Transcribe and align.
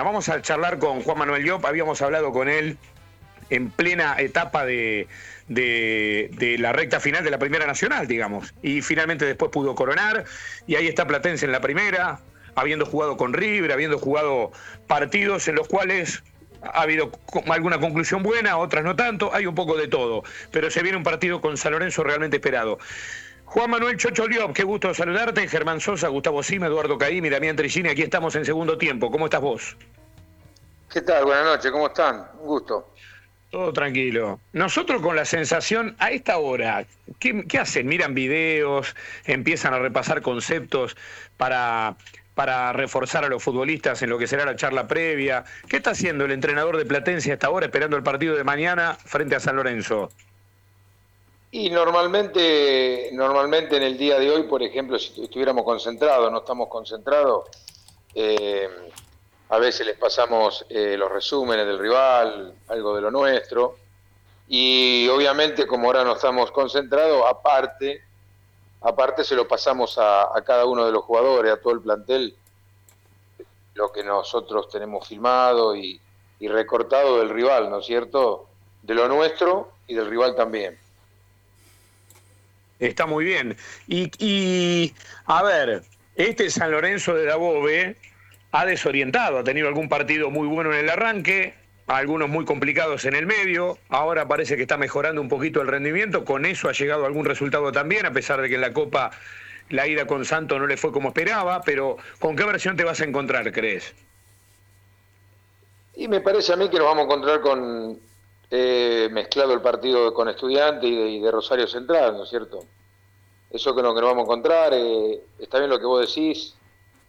Vamos 0.00 0.28
a 0.28 0.40
charlar 0.40 0.78
con 0.78 1.02
Juan 1.02 1.18
Manuel 1.18 1.42
Llop, 1.42 1.64
habíamos 1.66 2.00
hablado 2.02 2.30
con 2.30 2.48
él 2.48 2.78
en 3.50 3.68
plena 3.68 4.14
etapa 4.16 4.64
de, 4.64 5.08
de, 5.48 6.56
la 6.60 6.72
recta 6.72 7.00
final 7.00 7.24
de 7.24 7.32
la 7.32 7.38
Primera 7.40 7.66
Nacional, 7.66 8.06
digamos, 8.06 8.54
y 8.62 8.80
finalmente 8.80 9.24
después 9.24 9.50
pudo 9.50 9.74
coronar, 9.74 10.24
y 10.68 10.76
ahí 10.76 10.86
está 10.86 11.04
Platense 11.04 11.46
en 11.46 11.50
la 11.50 11.60
primera, 11.60 12.20
habiendo 12.54 12.86
jugado 12.86 13.16
con 13.16 13.32
River, 13.32 13.72
habiendo 13.72 13.98
jugado 13.98 14.52
partidos 14.86 15.48
en 15.48 15.56
los 15.56 15.66
cuales 15.66 16.22
ha 16.62 16.82
habido 16.82 17.10
alguna 17.50 17.80
conclusión 17.80 18.22
buena, 18.22 18.56
otras 18.56 18.84
no 18.84 18.94
tanto, 18.94 19.34
hay 19.34 19.46
un 19.46 19.56
poco 19.56 19.76
de 19.76 19.88
todo, 19.88 20.22
pero 20.52 20.70
se 20.70 20.80
viene 20.84 20.96
un 20.96 21.02
partido 21.02 21.40
con 21.40 21.56
San 21.56 21.72
Lorenzo 21.72 22.04
realmente 22.04 22.36
esperado. 22.36 22.78
Juan 23.50 23.70
Manuel 23.70 23.96
Chocho 23.96 24.28
Liop, 24.28 24.52
qué 24.52 24.62
gusto 24.62 24.92
saludarte. 24.92 25.48
Germán 25.48 25.80
Sosa, 25.80 26.08
Gustavo 26.08 26.42
Sima, 26.42 26.66
Eduardo 26.66 26.98
Caím 26.98 27.24
y 27.24 27.30
Damián 27.30 27.56
Trigini. 27.56 27.88
Aquí 27.88 28.02
estamos 28.02 28.36
en 28.36 28.44
segundo 28.44 28.76
tiempo. 28.76 29.10
¿Cómo 29.10 29.24
estás 29.24 29.40
vos? 29.40 29.74
¿Qué 30.92 31.00
tal? 31.00 31.24
Buenas 31.24 31.46
noches, 31.46 31.70
¿cómo 31.70 31.86
están? 31.86 32.26
Un 32.40 32.46
gusto. 32.46 32.92
Todo 33.50 33.72
tranquilo. 33.72 34.38
Nosotros 34.52 35.00
con 35.00 35.16
la 35.16 35.24
sensación, 35.24 35.96
a 35.98 36.10
esta 36.10 36.36
hora, 36.36 36.84
¿qué, 37.18 37.58
hacen? 37.58 37.86
¿Miran 37.86 38.12
videos? 38.12 38.94
¿Empiezan 39.24 39.72
a 39.72 39.78
repasar 39.78 40.20
conceptos 40.20 40.94
para, 41.38 41.96
para 42.34 42.74
reforzar 42.74 43.24
a 43.24 43.28
los 43.28 43.42
futbolistas 43.42 44.02
en 44.02 44.10
lo 44.10 44.18
que 44.18 44.26
será 44.26 44.44
la 44.44 44.56
charla 44.56 44.86
previa? 44.86 45.44
¿Qué 45.68 45.78
está 45.78 45.92
haciendo 45.92 46.26
el 46.26 46.32
entrenador 46.32 46.76
de 46.76 46.84
Platense 46.84 47.30
a 47.30 47.34
esta 47.34 47.48
hora 47.48 47.64
esperando 47.64 47.96
el 47.96 48.02
partido 48.02 48.36
de 48.36 48.44
mañana 48.44 48.98
frente 49.02 49.36
a 49.36 49.40
San 49.40 49.56
Lorenzo? 49.56 50.10
Y 51.50 51.70
normalmente, 51.70 53.08
normalmente 53.12 53.78
en 53.78 53.82
el 53.82 53.96
día 53.96 54.18
de 54.18 54.30
hoy, 54.30 54.42
por 54.42 54.62
ejemplo, 54.62 54.98
si 54.98 55.22
estuviéramos 55.22 55.64
concentrados, 55.64 56.30
no 56.30 56.38
estamos 56.38 56.68
concentrados, 56.68 57.48
eh, 58.14 58.68
a 59.48 59.58
veces 59.58 59.86
les 59.86 59.96
pasamos 59.96 60.66
eh, 60.68 60.96
los 60.98 61.10
resúmenes 61.10 61.66
del 61.66 61.78
rival, 61.78 62.54
algo 62.68 62.94
de 62.94 63.00
lo 63.00 63.10
nuestro, 63.10 63.76
y 64.46 65.08
obviamente 65.08 65.66
como 65.66 65.86
ahora 65.86 66.04
no 66.04 66.12
estamos 66.12 66.50
concentrados, 66.50 67.24
aparte, 67.26 68.02
aparte 68.82 69.24
se 69.24 69.34
lo 69.34 69.48
pasamos 69.48 69.96
a, 69.98 70.30
cada 70.44 70.66
uno 70.66 70.84
de 70.84 70.92
los 70.92 71.02
jugadores, 71.04 71.50
a 71.50 71.60
todo 71.60 71.72
el 71.72 71.80
plantel, 71.80 72.36
lo 73.72 73.90
que 73.90 74.04
nosotros 74.04 74.68
tenemos 74.68 75.08
filmado 75.08 75.74
y, 75.74 75.98
y 76.40 76.48
recortado 76.48 77.18
del 77.20 77.30
rival, 77.30 77.70
¿no 77.70 77.78
es 77.78 77.86
cierto? 77.86 78.48
De 78.82 78.94
lo 78.94 79.08
nuestro 79.08 79.72
y 79.86 79.94
del 79.94 80.10
rival 80.10 80.34
también. 80.34 80.78
Está 82.80 83.06
muy 83.06 83.24
bien. 83.24 83.56
Y, 83.86 84.92
a 85.26 85.42
ver, 85.42 85.82
este 86.16 86.50
San 86.50 86.70
Lorenzo 86.70 87.14
de 87.14 87.24
Dabove 87.24 87.96
ha 88.52 88.66
desorientado, 88.66 89.38
ha 89.38 89.44
tenido 89.44 89.68
algún 89.68 89.88
partido 89.88 90.30
muy 90.30 90.46
bueno 90.48 90.72
en 90.72 90.80
el 90.80 90.90
arranque, 90.90 91.54
algunos 91.86 92.28
muy 92.28 92.44
complicados 92.44 93.04
en 93.04 93.14
el 93.14 93.26
medio, 93.26 93.78
ahora 93.88 94.28
parece 94.28 94.56
que 94.56 94.62
está 94.62 94.76
mejorando 94.76 95.20
un 95.20 95.28
poquito 95.28 95.60
el 95.60 95.68
rendimiento, 95.68 96.24
con 96.24 96.44
eso 96.46 96.68
ha 96.68 96.72
llegado 96.72 97.06
algún 97.06 97.24
resultado 97.24 97.72
también, 97.72 98.06
a 98.06 98.12
pesar 98.12 98.40
de 98.40 98.48
que 98.48 98.56
en 98.56 98.60
la 98.60 98.72
Copa 98.72 99.10
la 99.70 99.86
ida 99.86 100.06
con 100.06 100.24
Santo 100.24 100.58
no 100.58 100.66
le 100.66 100.76
fue 100.76 100.92
como 100.92 101.08
esperaba, 101.08 101.62
pero 101.62 101.96
¿con 102.18 102.36
qué 102.36 102.44
versión 102.44 102.76
te 102.76 102.84
vas 102.84 103.00
a 103.00 103.04
encontrar, 103.04 103.50
crees? 103.52 103.94
Y 105.94 106.08
me 106.08 106.20
parece 106.20 106.52
a 106.52 106.56
mí 106.56 106.70
que 106.70 106.78
nos 106.78 106.86
vamos 106.86 107.02
a 107.02 107.04
encontrar 107.04 107.40
con 107.40 107.98
eh, 108.50 109.08
mezclado 109.12 109.52
el 109.52 109.60
partido 109.60 110.14
con 110.14 110.28
Estudiantes 110.28 110.88
y 110.88 111.20
de, 111.20 111.30
Rosario 111.30 111.66
Central, 111.66 112.16
¿no 112.16 112.24
es 112.24 112.30
cierto? 112.30 112.60
Eso 113.50 113.74
que, 113.74 113.82
lo 113.82 113.94
que 113.94 114.00
nos 114.00 114.10
vamos 114.10 114.22
a 114.22 114.24
encontrar, 114.24 114.72
eh, 114.74 115.20
está 115.38 115.58
bien 115.58 115.70
lo 115.70 115.78
que 115.78 115.86
vos 115.86 116.06
decís, 116.06 116.54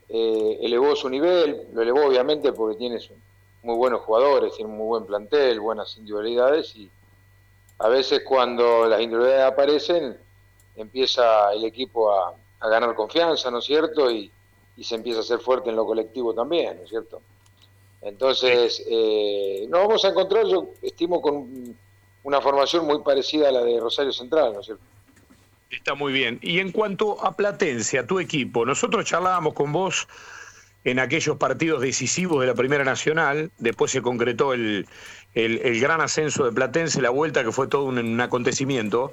eh, 0.10 0.60
elevó 0.62 0.96
su 0.96 1.10
nivel, 1.10 1.68
lo 1.74 1.82
elevó 1.82 2.06
obviamente 2.06 2.52
porque 2.52 2.78
tiene 2.78 3.00
muy 3.64 3.76
buenos 3.76 4.02
jugadores, 4.02 4.54
tiene 4.56 4.70
un 4.70 4.78
muy 4.78 4.88
buen 4.88 5.06
plantel, 5.06 5.60
buenas 5.60 5.96
individualidades 5.98 6.76
y 6.76 6.90
a 7.78 7.88
veces 7.88 8.22
cuando 8.28 8.86
las 8.88 9.00
individualidades 9.00 9.52
aparecen 9.52 10.18
empieza 10.76 11.54
el 11.54 11.64
equipo 11.64 12.12
a, 12.12 12.34
ganar 12.62 12.94
confianza, 12.94 13.50
¿no 13.50 13.60
es 13.60 13.66
cierto? 13.66 14.12
Y, 14.12 14.30
y 14.76 14.84
se 14.84 14.96
empieza 14.96 15.22
a 15.22 15.24
ser 15.24 15.40
fuerte 15.40 15.70
en 15.70 15.78
lo 15.78 15.86
colectivo 15.86 16.34
también, 16.34 16.76
¿no 16.78 16.84
es 16.84 16.90
cierto? 16.90 17.22
Entonces, 18.02 18.84
eh, 18.90 19.66
nos 19.70 19.82
vamos 19.82 20.06
a 20.06 20.10
encontrar, 20.10 20.46
yo 20.46 20.70
estimo, 20.82 21.22
con 21.22 21.76
una 22.24 22.42
formación 22.42 22.86
muy 22.86 23.00
parecida 23.02 23.50
a 23.50 23.52
la 23.52 23.64
de 23.64 23.80
Rosario 23.80 24.14
Central, 24.14 24.54
¿no 24.54 24.60
es 24.62 24.66
cierto? 24.68 24.84
Está 25.70 25.94
muy 25.94 26.14
bien. 26.14 26.40
Y 26.42 26.60
en 26.60 26.72
cuanto 26.72 27.24
a 27.24 27.36
Platense, 27.36 28.00
a 28.00 28.08
tu 28.08 28.20
equipo, 28.20 28.66
nosotros 28.66 29.06
charlábamos 29.06 29.54
con 29.54 29.72
vos 29.72 30.08
en 30.84 30.98
aquellos 31.00 31.38
partidos 31.38 31.82
decisivos 31.82 32.42
de 32.42 32.48
la 32.48 32.56
Primera 32.56 32.84
Nacional, 32.84 33.52
después 33.58 33.92
se 33.92 34.02
concretó 34.02 34.54
el, 34.54 34.88
el, 35.34 35.80
gran 35.80 36.02
ascenso 36.02 36.46
de 36.46 36.52
Platense, 36.52 37.02
la 37.02 37.10
vuelta 37.10 37.44
que 37.44 37.52
fue 37.52 37.68
todo 37.68 37.84
un, 37.84 38.22
acontecimiento, 38.22 39.12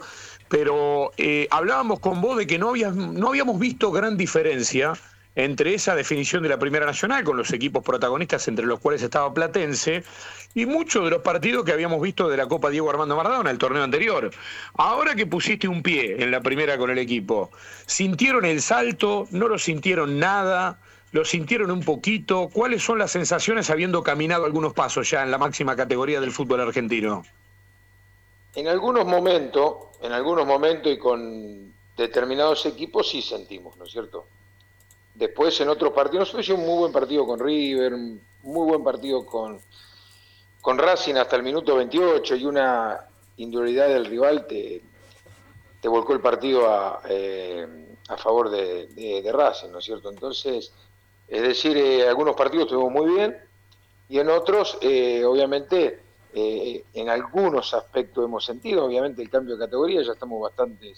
pero 0.49 1.11
eh, 1.17 1.49
hablábamos 1.51 2.01
con 2.01 2.21
vos 2.21 2.39
de 2.39 2.47
que 2.47 2.59
no, 2.59 2.71
había, 2.71 2.91
no 2.91 3.29
habíamos 3.29 3.59
visto 3.59 3.91
gran 3.91 4.17
diferencia 4.17 4.95
entre 5.37 5.75
esa 5.75 5.95
definición 5.95 6.43
de 6.43 6.49
la 6.49 6.59
Primera 6.59 6.87
Nacional, 6.87 7.23
con 7.23 7.37
los 7.37 7.53
equipos 7.53 7.85
protagonistas 7.85 8.49
entre 8.49 8.65
los 8.65 8.81
cuales 8.81 9.03
estaba 9.03 9.33
Platense, 9.33 10.03
y 10.55 10.65
muchos 10.65 11.05
de 11.05 11.11
los 11.11 11.21
partidos 11.21 11.65
que 11.65 11.73
habíamos 11.73 12.01
visto 12.01 12.29
de 12.29 12.39
la 12.39 12.49
Copa 12.49 12.71
Diego 12.71 12.89
Armando 12.89 13.15
Maradona, 13.15 13.51
el 13.51 13.59
torneo 13.59 13.85
anterior. 13.85 14.31
Ahora 14.75 15.15
que 15.15 15.27
pusiste 15.27 15.69
un 15.69 15.83
pie 15.83 16.17
en 16.23 16.31
la 16.31 16.41
primera 16.41 16.79
con 16.79 16.91
el 16.91 16.99
equipo, 16.99 17.51
¿sintieron 17.85 18.47
el 18.47 18.63
salto? 18.63 19.29
¿No 19.31 19.47
lo 19.47 19.59
sintieron 19.59 20.19
nada? 20.19 20.81
¿Lo 21.13 21.27
sintieron 21.27 21.71
un 21.71 21.85
poquito? 21.85 22.49
¿Cuáles 22.51 22.83
son 22.83 22.99
las 22.99 23.11
sensaciones 23.11 23.69
habiendo 23.69 24.03
caminado 24.03 24.47
algunos 24.47 24.73
pasos 24.73 25.11
ya 25.11 25.23
en 25.23 25.31
la 25.31 25.37
máxima 25.37 25.77
categoría 25.77 26.19
del 26.19 26.33
fútbol 26.33 26.63
argentino? 26.63 27.25
En 28.55 28.69
algunos 28.69 29.05
momentos, 29.05 29.75
en 30.01 30.13
algunos 30.13 30.47
momentos 30.47 30.91
y 30.91 30.99
con 30.99 31.75
determinados 31.95 32.65
equipos 32.65 33.11
sí 33.11 33.21
sentimos, 33.21 33.77
¿no 33.77 33.85
es 33.85 33.93
cierto? 33.93 34.27
Después 35.17 35.59
en 35.63 35.71
otros 35.71 35.95
partidos, 35.95 36.21
nosotros 36.21 36.45
hicimos 36.45 36.61
un 36.61 36.67
muy 36.67 36.79
buen 36.81 36.93
partido 36.93 37.27
con 37.27 37.41
River, 37.41 37.95
un 37.95 38.21
muy 38.43 38.69
buen 38.69 38.85
partido 38.85 39.25
con, 39.25 39.59
con 40.61 40.77
Racing 40.77 41.15
hasta 41.15 41.37
el 41.37 41.43
minuto 41.43 41.75
28 41.75 42.37
y 42.37 42.45
una 42.45 43.01
individualidad 43.39 43.89
del 43.89 44.05
rival 44.05 44.47
te, 44.47 44.83
te 45.81 45.89
volcó 45.89 46.13
el 46.13 46.21
partido 46.21 46.69
a, 46.69 47.01
eh, 47.09 47.67
a 48.09 48.17
favor 48.19 48.51
de, 48.51 49.31
Racing, 49.33 49.71
¿no 49.71 49.79
es 49.79 49.87
cierto? 49.87 50.11
Entonces, 50.11 50.71
es 51.27 51.43
decir, 51.43 51.79
eh, 51.79 52.07
algunos 52.07 52.37
partidos 52.37 52.67
estuvimos 52.67 52.93
muy 52.93 53.15
bien 53.15 53.39
y 54.11 54.19
en 54.19 54.29
otros, 54.29 54.77
eh, 54.83 55.25
obviamente, 55.25 56.03
en 56.35 57.09
algunos 57.09 57.73
aspectos 57.73 58.27
hemos 58.27 58.45
sentido, 58.45 58.85
obviamente, 58.85 59.23
el 59.23 59.31
cambio 59.31 59.57
de 59.57 59.65
categoría, 59.65 60.03
ya 60.03 60.13
estamos 60.13 60.43
bastante... 60.43 60.93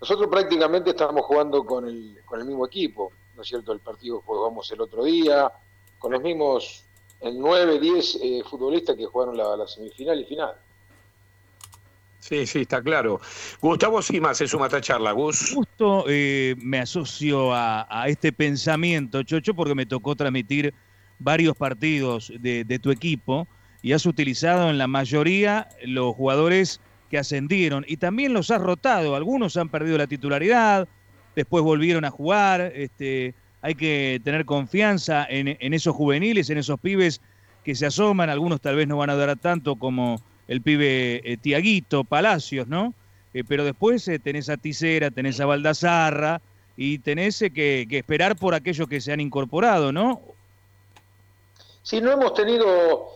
Nosotros 0.00 0.28
prácticamente 0.28 0.90
estamos 0.90 1.24
jugando 1.24 1.64
con 1.64 1.86
el, 1.86 2.18
con 2.24 2.40
el 2.40 2.46
mismo 2.46 2.66
equipo. 2.66 3.12
¿No 3.36 3.42
es 3.42 3.48
cierto? 3.48 3.72
El 3.72 3.80
partido 3.80 4.22
jugamos 4.22 4.70
el 4.72 4.80
otro 4.80 5.04
día, 5.04 5.52
con 5.98 6.12
los 6.12 6.22
mismos 6.22 6.84
en 7.20 7.38
9, 7.38 7.78
10 7.78 8.18
eh, 8.22 8.42
futbolistas 8.48 8.96
que 8.96 9.06
jugaron 9.06 9.36
la, 9.36 9.66
semifinal 9.66 10.20
y 10.20 10.24
final. 10.24 10.54
Sí, 12.18 12.46
sí, 12.46 12.62
está 12.62 12.82
claro. 12.82 13.20
Gustavo 13.60 14.02
Simas 14.02 14.38
se 14.38 14.48
suma 14.48 14.64
a 14.64 14.68
esta 14.68 14.80
charla. 14.80 15.12
Gus. 15.12 15.52
Justo 15.54 16.04
eh, 16.08 16.56
me 16.58 16.80
asocio 16.80 17.54
a, 17.54 18.04
este 18.08 18.32
pensamiento, 18.32 19.22
Chocho, 19.22 19.54
porque 19.54 19.74
me 19.74 19.86
tocó 19.86 20.16
transmitir 20.16 20.74
varios 21.18 21.56
partidos 21.56 22.32
de, 22.40 22.64
de, 22.64 22.78
tu 22.78 22.90
equipo 22.90 23.46
y 23.80 23.92
has 23.92 24.04
utilizado 24.06 24.68
en 24.70 24.78
la 24.78 24.88
mayoría 24.88 25.68
los 25.84 26.14
jugadores 26.16 26.80
que 27.08 27.18
ascendieron 27.18 27.84
y 27.86 27.98
también 27.98 28.32
los 28.32 28.50
has 28.50 28.60
rotado. 28.60 29.14
Algunos 29.14 29.56
han 29.56 29.68
perdido 29.68 29.96
la 29.96 30.08
titularidad, 30.08 30.88
después 31.36 31.62
volvieron 31.62 32.04
a 32.04 32.10
jugar. 32.10 32.72
Este, 32.74 33.34
hay 33.62 33.76
que 33.76 34.20
tener 34.24 34.44
confianza 34.44 35.24
en, 35.28 35.72
esos 35.74 35.94
juveniles, 35.94 36.50
en 36.50 36.58
esos 36.58 36.80
pibes 36.80 37.20
que 37.62 37.76
se 37.76 37.86
asoman. 37.86 38.30
Algunos 38.30 38.60
tal 38.60 38.74
vez 38.74 38.88
no 38.88 38.96
van 38.96 39.10
a 39.10 39.16
dar 39.16 39.36
tanto 39.38 39.76
como 39.76 40.20
el 40.48 40.62
pibe 40.62 41.20
eh, 41.24 41.36
Tiaguito, 41.36 42.02
Palacios, 42.02 42.66
¿no? 42.66 42.94
Eh, 43.34 43.44
pero 43.46 43.64
después 43.64 44.08
eh, 44.08 44.18
tenés 44.18 44.48
a 44.48 44.56
Ticera, 44.56 45.10
tenés 45.10 45.38
a 45.40 45.46
Baldazarra 45.46 46.40
y 46.76 46.98
tenés 46.98 47.44
que, 47.54 47.86
esperar 47.90 48.36
por 48.36 48.54
aquellos 48.54 48.88
que 48.88 49.00
se 49.00 49.12
han 49.12 49.20
incorporado, 49.20 49.92
¿no? 49.92 50.22
Sí, 51.82 52.00
no 52.00 52.10
hemos 52.10 52.34
tenido, 52.34 53.08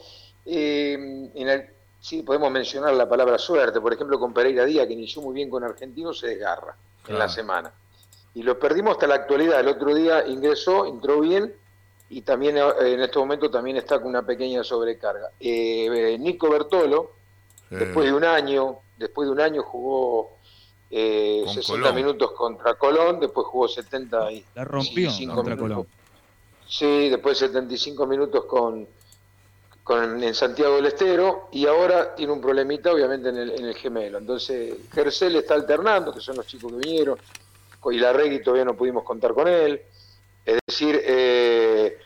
en 0.46 1.48
el, 1.48 1.66
sí, 2.00 2.22
podemos 2.22 2.50
mencionar 2.52 2.94
la 2.94 3.08
palabra 3.08 3.36
suerte, 3.36 3.80
por 3.80 3.92
ejemplo, 3.92 4.18
con 4.18 4.32
Pereira 4.32 4.64
Díaz, 4.64 4.86
que 4.86 4.92
inició 4.92 5.22
muy 5.22 5.34
bien 5.34 5.50
con 5.50 5.64
Argentino, 5.64 6.12
se 6.12 6.28
desgarra 6.28 6.76
en 7.08 7.18
la 7.18 7.28
semana 7.28 7.72
y 8.34 8.42
lo 8.42 8.58
perdimos 8.58 8.92
hasta 8.92 9.06
la 9.06 9.16
actualidad. 9.16 9.60
El 9.60 9.68
otro 9.68 9.94
día 9.94 10.26
ingresó, 10.26 10.86
entró 10.86 11.20
bien 11.20 11.52
y 12.08 12.22
también 12.22 12.56
eh, 12.58 12.62
en 12.80 13.00
este 13.00 13.18
momento 13.18 13.50
también 13.50 13.76
está 13.76 13.98
con 13.98 14.08
una 14.08 14.22
pequeña 14.22 14.62
sobrecarga. 14.62 15.30
Eh, 15.38 16.16
Nico 16.18 16.50
Bertolo, 16.50 17.12
después 17.70 18.06
de 18.06 18.12
un 18.12 18.24
año, 18.24 18.78
después 18.98 19.26
de 19.26 19.32
un 19.32 19.40
año 19.40 19.62
jugó 19.62 20.36
eh, 20.90 21.44
60 21.46 21.92
minutos 21.92 22.32
contra 22.32 22.74
Colón, 22.74 23.20
después 23.20 23.46
jugó 23.46 23.68
70 23.68 24.32
y 24.32 24.44
la 24.54 24.64
rompió 24.64 25.10
contra 25.32 25.56
Colón. 25.56 25.86
Sí, 26.68 27.08
después 27.08 27.40
de 27.40 27.48
75 27.48 28.06
minutos 28.06 28.44
con, 28.44 28.86
con, 29.82 30.22
en 30.22 30.34
Santiago 30.36 30.76
del 30.76 30.86
Estero 30.86 31.48
y 31.50 31.66
ahora 31.66 32.14
tiene 32.14 32.32
un 32.32 32.40
problemita 32.40 32.92
obviamente 32.92 33.28
en 33.30 33.38
el, 33.38 33.50
en 33.50 33.64
el 33.64 33.74
gemelo. 33.74 34.18
Entonces, 34.18 34.76
Gercel 34.92 35.34
está 35.34 35.54
alternando, 35.54 36.12
que 36.12 36.20
son 36.20 36.36
los 36.36 36.46
chicos 36.46 36.72
que 36.72 36.78
vinieron, 36.78 37.18
y 37.90 37.98
la 37.98 38.12
Regui 38.12 38.42
todavía 38.42 38.64
no 38.64 38.76
pudimos 38.76 39.04
contar 39.04 39.32
con 39.34 39.48
él. 39.48 39.82
Es 40.44 40.58
decir, 40.66 41.00
eh, 41.04 41.98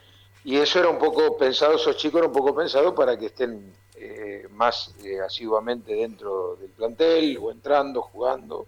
y 0.45 0.57
eso 0.57 0.79
era 0.79 0.89
un 0.89 0.99
poco 0.99 1.37
pensado, 1.37 1.77
esos 1.77 1.97
chicos 1.97 2.19
eran 2.19 2.31
un 2.31 2.37
poco 2.37 2.55
pensados 2.55 2.93
para 2.93 3.17
que 3.19 3.27
estén 3.27 3.73
eh, 3.97 4.47
más 4.51 4.95
eh, 5.03 5.21
asiduamente 5.21 5.95
dentro 5.95 6.57
del 6.57 6.71
plantel 6.71 7.39
o 7.41 7.51
entrando, 7.51 8.03
jugando. 8.03 8.67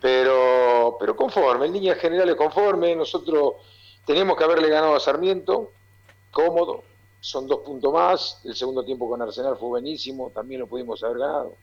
Pero, 0.00 0.96
pero 0.98 1.16
conforme, 1.16 1.66
en 1.66 1.72
líneas 1.72 1.98
generales 1.98 2.34
conforme, 2.34 2.94
nosotros 2.94 3.54
teníamos 4.04 4.36
que 4.36 4.44
haberle 4.44 4.68
ganado 4.68 4.96
a 4.96 5.00
Sarmiento, 5.00 5.70
cómodo, 6.30 6.82
son 7.20 7.46
dos 7.46 7.60
puntos 7.60 7.92
más, 7.92 8.40
el 8.44 8.56
segundo 8.56 8.84
tiempo 8.84 9.08
con 9.08 9.22
Arsenal 9.22 9.56
fue 9.56 9.68
buenísimo, 9.68 10.30
también 10.34 10.60
lo 10.60 10.66
pudimos 10.66 11.02
haber 11.04 11.18
ganado. 11.18 11.54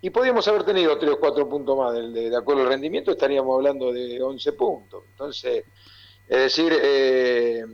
Y 0.00 0.10
podíamos 0.10 0.46
haber 0.46 0.64
tenido 0.64 0.96
tres 0.98 1.12
o 1.12 1.18
cuatro 1.18 1.48
puntos 1.48 1.76
más 1.76 1.92
de, 1.94 2.30
de, 2.30 2.36
acuerdo 2.36 2.62
al 2.62 2.68
rendimiento, 2.68 3.10
estaríamos 3.10 3.56
hablando 3.56 3.92
de 3.92 4.22
11 4.22 4.52
puntos. 4.52 5.04
Entonces, 5.10 5.64
es 6.28 6.38
decir, 6.38 6.72
eh, 6.80 7.64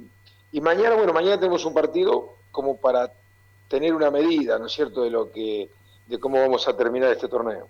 y 0.52 0.60
mañana, 0.60 0.94
bueno, 0.94 1.12
mañana 1.12 1.38
tenemos 1.38 1.64
un 1.64 1.74
partido 1.74 2.36
como 2.50 2.76
para 2.76 3.12
tener 3.68 3.92
una 3.92 4.10
medida, 4.10 4.58
¿no 4.58 4.66
es 4.66 4.72
cierto?, 4.72 5.02
de 5.02 5.10
lo 5.10 5.32
que, 5.32 5.68
de 6.06 6.18
cómo 6.18 6.40
vamos 6.40 6.68
a 6.68 6.76
terminar 6.76 7.10
este 7.10 7.28
torneo. 7.28 7.68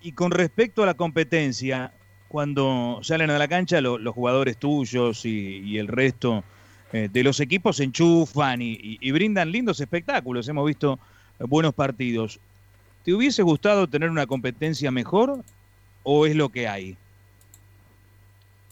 Y 0.00 0.12
con 0.12 0.30
respecto 0.30 0.82
a 0.82 0.86
la 0.86 0.94
competencia, 0.94 1.92
cuando 2.28 3.00
salen 3.02 3.30
a 3.30 3.38
la 3.38 3.48
cancha 3.48 3.80
los 3.80 4.14
jugadores 4.14 4.58
tuyos 4.58 5.24
y, 5.24 5.78
el 5.78 5.88
resto 5.88 6.44
eh, 6.92 7.08
de 7.10 7.22
los 7.24 7.40
equipos 7.40 7.78
se 7.78 7.84
enchufan 7.84 8.60
y, 8.60 9.10
brindan 9.10 9.50
lindos 9.50 9.80
espectáculos. 9.80 10.46
Hemos 10.48 10.66
visto 10.66 10.98
buenos 11.40 11.74
partidos. 11.74 12.38
¿Te 13.04 13.12
hubiese 13.12 13.42
gustado 13.42 13.86
tener 13.86 14.10
una 14.10 14.26
competencia 14.26 14.90
mejor 14.90 15.44
o 16.02 16.26
es 16.26 16.34
lo 16.34 16.48
que 16.48 16.68
hay? 16.68 16.96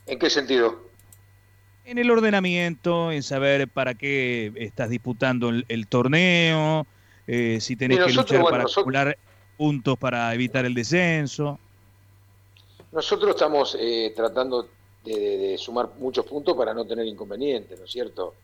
¿En 0.07 0.19
qué 0.19 0.31
sentido? 0.31 0.93
en 1.85 1.99
el 1.99 2.11
ordenamiento, 2.11 3.11
en 3.13 3.23
saber 3.23 3.69
para 3.69 3.95
qué 3.95 4.53
estás 4.57 4.91
disputando 4.91 5.51
el, 5.51 5.87
torneo, 5.89 6.87
eh, 7.27 7.59
si 7.61 7.77
tenés 7.77 8.05
que 8.05 8.13
luchar 8.13 8.43
para 8.45 8.65
acumular 8.65 9.19
puntos 9.57 9.99
para 9.99 10.33
evitar 10.35 10.65
el 10.65 10.75
descenso. 10.75 11.59
Nosotros 12.93 13.31
estamos 13.31 13.77
eh, 13.79 14.13
tratando 14.15 14.69
de, 15.05 15.57
sumar 15.59 15.91
muchos 15.99 16.25
puntos 16.25 16.57
para 16.57 16.73
no 16.73 16.85
tener 16.85 17.07
inconvenientes, 17.07 17.79
¿no 17.79 17.85
es 17.85 17.91
cierto? 17.91 18.35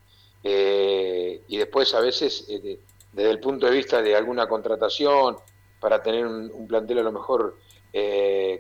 Eh, 0.43 1.43
y 1.49 1.57
después 1.57 1.95
a 1.95 2.01
veces, 2.01 2.47
desde 3.13 3.31
el 3.31 3.41
punto 3.41 3.67
de 3.67 3.73
vista 3.73 4.03
de 4.03 4.17
alguna 4.17 4.49
contratación, 4.49 5.37
para 5.81 6.03
tener 6.03 6.27
un, 6.27 6.67
plantel 6.67 6.99
a 6.99 7.03
lo 7.03 7.13
mejor 7.13 7.57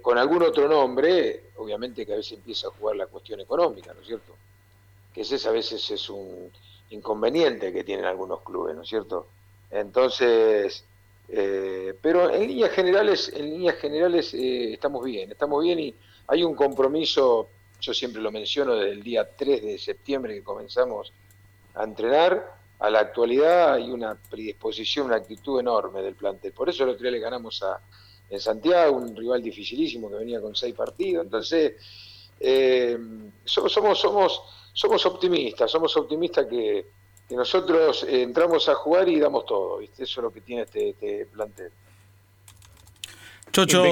con 0.03 0.19
algún 0.19 0.43
otro 0.43 0.67
nombre, 0.69 1.51
obviamente 1.57 2.05
que 2.05 2.13
a 2.13 2.17
veces 2.17 2.33
empieza 2.33 2.69
a 2.69 2.71
jugar 2.71 2.97
la 2.97 3.07
cuestión 3.07 3.41
económica, 3.41 3.93
¿no 3.95 4.01
es 4.01 4.07
cierto? 4.07 4.35
que 5.13 5.23
ese 5.23 5.49
a 5.49 5.53
veces 5.53 5.91
es 5.91 6.11
un 6.11 6.51
inconveniente 6.91 7.73
que 7.73 7.85
tienen 7.85 8.05
algunos 8.05 8.41
clubes, 8.43 8.77
¿no 8.77 8.83
es 8.83 8.89
cierto? 8.89 9.27
Entonces, 9.71 10.85
eh, 11.29 11.95
pero 12.01 12.33
en 12.33 12.47
líneas 12.47 12.71
generales, 12.71 13.33
en 13.35 13.51
líneas 13.51 13.77
generales 13.77 14.33
eh, 14.35 14.75
estamos 14.75 15.05
bien, 15.05 15.31
estamos 15.33 15.63
bien 15.63 15.79
y 15.81 15.95
hay 16.29 16.45
un 16.45 16.55
compromiso, 16.55 17.49
yo 17.81 17.93
siempre 17.93 18.23
lo 18.23 18.31
menciono 18.31 18.77
desde 18.77 18.93
el 18.93 19.03
día 19.03 19.29
3 19.37 19.63
de 19.63 19.79
septiembre 19.79 20.35
que 20.35 20.43
comenzamos 20.43 21.13
a 21.75 21.85
entrenar, 21.85 22.58
a 22.79 22.91
la 22.91 23.01
actualidad 23.01 23.75
hay 23.75 23.91
una 23.91 24.15
predisposición, 24.15 25.07
una 25.07 25.17
actitud 25.17 25.61
enorme 25.61 26.03
del 26.03 26.15
plantel. 26.15 26.53
Por 26.53 26.69
eso 26.69 26.85
el 26.85 26.91
otro 26.91 27.03
día 27.03 27.13
le 27.13 27.21
ganamos 27.21 27.63
a 27.63 27.81
en 28.31 28.41
Santiago, 28.41 28.95
un 28.97 29.17
rival 29.17 29.43
dificilísimo 29.43 30.11
que 30.11 30.17
venía 30.17 30.41
con 30.41 30.55
seis 30.55 30.75
partidos. 30.75 31.25
Entonces, 31.25 31.73
eh, 32.39 32.99
somos, 33.45 33.73
somos, 33.73 33.99
somos 33.99 34.43
somos 34.79 35.05
optimistas, 35.07 35.69
somos 35.73 35.97
optimistas 35.97 36.47
que, 36.47 36.87
nosotros 37.31 38.05
eh, 38.05 38.23
entramos 38.23 38.71
a 38.71 38.75
jugar 38.75 39.07
y 39.09 39.19
damos 39.19 39.45
todo, 39.45 39.79
¿viste? 39.79 40.05
Eso 40.05 40.21
es 40.21 40.25
lo 40.25 40.33
que 40.33 40.41
tiene 40.41 40.63
este, 40.63 40.91
este 40.91 41.27
plantel. 41.27 41.71
Chocho, 43.53 43.85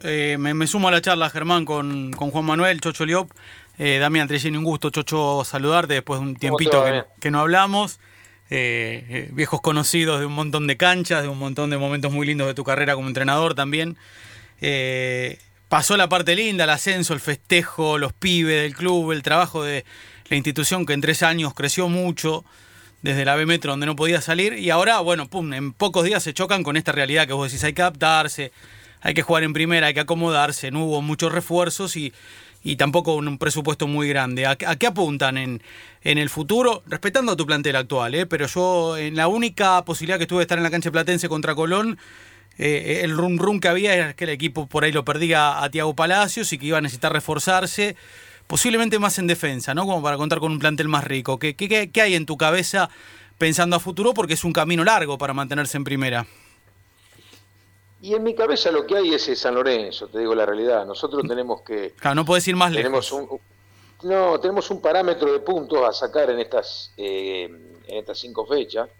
eh, 0.00 0.36
me, 0.38 0.66
sumo 0.66 0.88
a 0.88 0.90
la 0.90 1.00
charla, 1.00 1.30
Germán, 1.30 1.64
con, 1.64 2.12
Juan 2.14 2.44
Manuel, 2.44 2.80
Chocho 2.80 3.04
Liop. 3.04 3.30
Eh, 3.78 3.98
Damián 3.98 4.26
Tresini, 4.26 4.56
un 4.56 4.64
gusto, 4.64 4.90
Chocho, 4.90 5.44
saludarte 5.44 5.94
después 5.94 6.18
de 6.18 6.26
un 6.26 6.36
tiempito 6.36 6.82
que, 7.20 7.30
no 7.30 7.40
hablamos. 7.40 8.00
Eh, 8.50 9.30
viejos 9.32 9.60
conocidos 9.60 10.20
de 10.20 10.26
un 10.26 10.34
montón 10.34 10.66
de 10.66 10.76
canchas, 10.76 11.22
de 11.22 11.28
un 11.28 11.38
montón 11.38 11.70
de 11.70 11.78
momentos 11.78 12.12
muy 12.12 12.26
lindos 12.26 12.46
de 12.46 12.54
tu 12.54 12.64
carrera 12.64 12.94
como 12.94 13.08
entrenador 13.08 13.54
también. 13.54 13.96
pasó 15.68 15.96
la 15.96 16.08
parte 16.08 16.36
linda, 16.36 16.64
el 16.64 16.70
ascenso, 16.70 17.14
el 17.14 17.20
festejo, 17.20 17.98
los 17.98 18.12
pibes 18.12 18.62
del 18.62 18.74
club, 18.74 19.12
el 19.12 19.22
trabajo 19.22 19.62
de, 19.64 19.84
la 20.28 20.36
institución 20.36 20.86
que 20.86 20.92
en 20.92 21.00
tres 21.00 21.22
años 21.22 21.54
creció 21.54 21.88
mucho 21.88 22.44
desde 23.02 23.24
la 23.24 23.36
B 23.36 23.44
Metro 23.46 23.72
donde 23.72 23.86
no 23.86 23.96
podía 23.96 24.20
salir 24.20 24.54
y 24.54 24.70
ahora, 24.70 25.00
bueno, 25.00 25.28
pum, 25.28 25.52
en 25.52 25.72
pocos 25.72 26.04
días 26.04 26.22
se 26.22 26.32
chocan 26.32 26.62
con 26.62 26.76
esta 26.76 26.92
realidad 26.92 27.26
que 27.26 27.34
vos 27.34 27.50
decís, 27.50 27.64
hay 27.64 27.74
que 27.74 27.82
adaptarse, 27.82 28.50
hay 29.02 29.12
que 29.12 29.22
jugar 29.22 29.42
en 29.42 29.52
primera, 29.52 29.88
hay 29.88 29.94
que 29.94 30.00
acomodarse, 30.00 30.70
no 30.70 30.84
hubo 30.84 31.02
muchos 31.02 31.30
refuerzos 31.32 31.96
y, 31.96 32.14
y 32.64 32.76
tampoco 32.76 33.14
un 33.14 33.38
presupuesto 33.38 33.86
muy 33.86 34.08
grande. 34.08 34.46
¿A, 34.46 34.56
qué 34.56 34.86
apuntan 34.86 35.36
en, 35.36 35.62
en, 36.02 36.18
el 36.18 36.30
futuro? 36.30 36.82
Respetando 36.86 37.32
a 37.32 37.36
tu 37.36 37.46
plantel 37.46 37.76
actual, 37.76 38.14
¿eh? 38.14 38.26
pero 38.26 38.46
yo 38.46 38.96
en 38.96 39.14
la 39.14 39.28
única 39.28 39.84
posibilidad 39.84 40.18
que 40.18 40.26
tuve 40.26 40.38
de 40.38 40.42
estar 40.44 40.58
en 40.58 40.64
la 40.64 40.70
cancha 40.70 40.90
platense 40.90 41.28
contra 41.28 41.54
Colón, 41.54 41.98
eh, 42.56 43.02
el 43.04 43.16
rum 43.16 43.36
rum 43.36 43.60
que 43.60 43.68
había 43.68 43.94
era 43.94 44.14
que 44.14 44.24
el 44.24 44.30
equipo 44.30 44.66
por 44.66 44.84
ahí 44.84 44.92
lo 44.92 45.04
perdía 45.04 45.62
a 45.62 45.70
Tiago 45.70 45.94
Palacios 45.94 46.52
y 46.52 46.58
que 46.58 46.66
iba 46.66 46.78
a 46.78 46.80
necesitar 46.80 47.12
reforzarse 47.12 47.96
posiblemente 48.46 48.98
más 48.98 49.18
en 49.18 49.26
defensa, 49.26 49.74
¿no? 49.74 49.84
Como 49.84 50.02
para 50.02 50.16
contar 50.16 50.38
con 50.38 50.50
un 50.50 50.58
plantel 50.58 50.88
más 50.88 51.04
rico. 51.04 51.38
¿Qué, 51.38 51.54
qué, 51.54 52.00
hay 52.00 52.14
en 52.14 52.24
tu 52.24 52.38
cabeza 52.38 52.88
pensando 53.36 53.76
a 53.76 53.80
futuro? 53.80 54.14
Porque 54.14 54.34
es 54.34 54.44
un 54.44 54.52
camino 54.52 54.84
largo 54.84 55.18
para 55.18 55.34
mantenerse 55.34 55.76
en 55.76 55.84
primera. 55.84 56.26
Y 58.04 58.14
en 58.14 58.22
mi 58.22 58.34
cabeza 58.34 58.70
lo 58.70 58.86
que 58.86 58.98
hay 58.98 59.14
es 59.14 59.38
San 59.38 59.54
Lorenzo, 59.54 60.08
te 60.08 60.18
digo 60.18 60.34
la 60.34 60.44
realidad. 60.44 60.84
Nosotros 60.84 61.22
tenemos 61.26 61.62
que... 61.62 61.92
Claro, 61.92 62.16
no 62.16 62.24
puedes 62.26 62.46
ir 62.46 62.54
más 62.54 62.70
tenemos 62.70 63.10
Un, 63.10 63.40
no, 64.02 64.38
tenemos 64.38 64.70
un 64.70 64.82
parámetro 64.82 65.32
de 65.32 65.38
puntos 65.38 65.82
a 65.82 65.90
sacar 65.90 66.28
en 66.28 66.38
estas, 66.38 66.92
eh, 66.98 67.44
en 67.44 67.96
estas 67.96 68.18
cinco 68.18 68.44
fechas. 68.44 68.90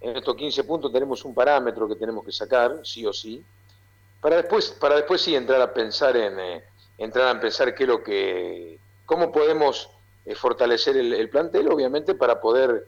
En 0.00 0.16
estos 0.16 0.34
15 0.34 0.64
puntos 0.64 0.92
tenemos 0.92 1.24
un 1.24 1.36
parámetro 1.36 1.86
que 1.88 1.94
tenemos 1.94 2.24
que 2.24 2.32
sacar, 2.32 2.80
sí 2.82 3.06
o 3.06 3.12
sí, 3.12 3.40
para 4.20 4.38
después, 4.38 4.70
para 4.72 4.96
después 4.96 5.20
sí 5.20 5.36
entrar 5.36 5.62
a 5.62 5.72
pensar 5.72 6.16
en, 6.16 6.40
eh, 6.40 6.64
entrar 6.98 7.36
a 7.36 7.40
pensar 7.40 7.72
qué 7.76 7.84
es 7.84 7.88
lo 7.88 8.02
que 8.02 8.80
cómo 9.06 9.30
podemos 9.30 9.88
eh, 10.26 10.34
fortalecer 10.34 10.96
el, 10.96 11.30
plantel, 11.30 11.68
obviamente, 11.68 12.16
para 12.16 12.40
poder 12.40 12.86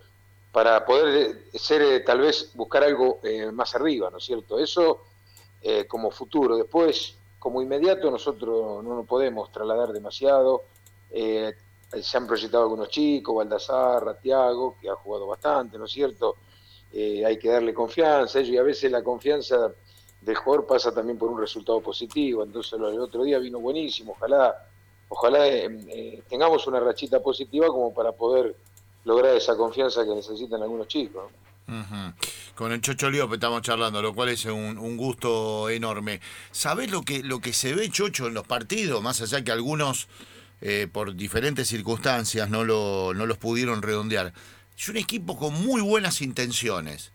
para 0.51 0.85
poder 0.85 1.39
eh, 1.53 1.59
ser 1.59 1.81
eh, 1.81 2.01
tal 2.01 2.23
vez 2.23 2.51
buscar 2.55 2.83
algo 2.83 3.21
más 3.53 3.73
arriba, 3.77 4.11
¿no 4.11 4.19
es 4.19 4.25
cierto? 4.25 4.59
Eso 4.59 5.05
como 5.89 6.11
futuro. 6.11 6.57
Después, 6.57 7.17
como 7.39 7.61
inmediato, 7.61 8.11
nosotros 8.11 8.83
no 8.83 8.95
nos 8.97 9.07
podemos 9.07 9.51
trasladar 9.53 9.93
demasiado. 9.93 10.65
se 11.11 12.17
han 12.17 12.27
proyectado 12.27 12.65
algunos 12.65 12.89
chicos, 12.89 13.35
Baldassar, 13.35 14.19
Tiago, 14.21 14.77
que 14.81 14.89
ha 14.89 14.95
jugado 14.95 15.27
bastante, 15.27 15.79
¿no 15.79 15.85
es 15.85 15.93
cierto? 15.93 16.37
hay 16.93 17.39
que 17.39 17.49
darle 17.49 17.73
confianza 17.73 18.39
a 18.39 18.43
ellos 18.43 18.55
y 18.55 18.59
a 18.59 18.63
veces 18.65 18.91
la 18.91 19.03
confianza 19.03 19.73
del 20.21 20.35
jugador 20.35 20.67
pasa 20.67 20.93
también 20.93 21.19
por 21.19 21.31
un 21.31 21.39
resultado 21.39 21.81
positivo. 21.81 22.43
Entonces, 22.43 22.73
el 22.73 23.01
otro 23.01 23.23
día 23.23 23.39
vino 23.39 23.61
buenísimo, 23.61 24.13
ojalá 24.13 24.67
ojalá 25.11 25.47
eh, 25.49 25.69
eh, 25.89 26.23
tengamos 26.29 26.67
una 26.67 26.81
rachita 26.81 27.21
positiva 27.21 27.67
como 27.67 27.93
para 27.93 28.13
poder 28.13 28.55
lograr 29.05 29.35
esa 29.37 29.57
confianza 29.57 30.05
que 30.05 30.15
necesitan 30.15 30.63
algunos 30.63 30.89
chicos. 30.89 31.31
Con 32.55 32.73
el 32.73 32.81
Chocho 32.81 33.11
Lío 33.11 33.33
estamos 33.33 33.63
charlando, 33.63 34.03
lo 34.03 34.15
cual 34.15 34.31
es 34.31 34.45
un, 34.45 34.97
gusto 34.97 35.71
enorme. 35.71 36.21
¿Sabés 36.51 36.91
lo 36.91 37.03
que, 37.03 37.23
lo 37.23 37.41
que 37.41 37.53
se 37.53 37.75
ve, 37.75 37.91
Chocho, 37.91 38.27
en 38.27 38.35
los 38.35 38.47
partidos? 38.47 39.03
Más 39.03 39.21
allá 39.21 39.43
que 39.45 39.53
algunos, 39.53 40.09
eh, 40.61 40.89
por 40.91 41.15
diferentes 41.15 41.69
circunstancias, 41.69 42.51
no, 42.51 42.65
lo, 42.65 43.13
no 43.15 43.27
los 43.27 43.39
pudieron 43.39 43.83
redondear. 43.83 44.33
Es 44.77 44.89
un 44.89 44.97
equipo 44.97 45.37
con 45.37 45.55
muy 45.55 45.81
buenas 45.81 46.23
intenciones. 46.23 47.13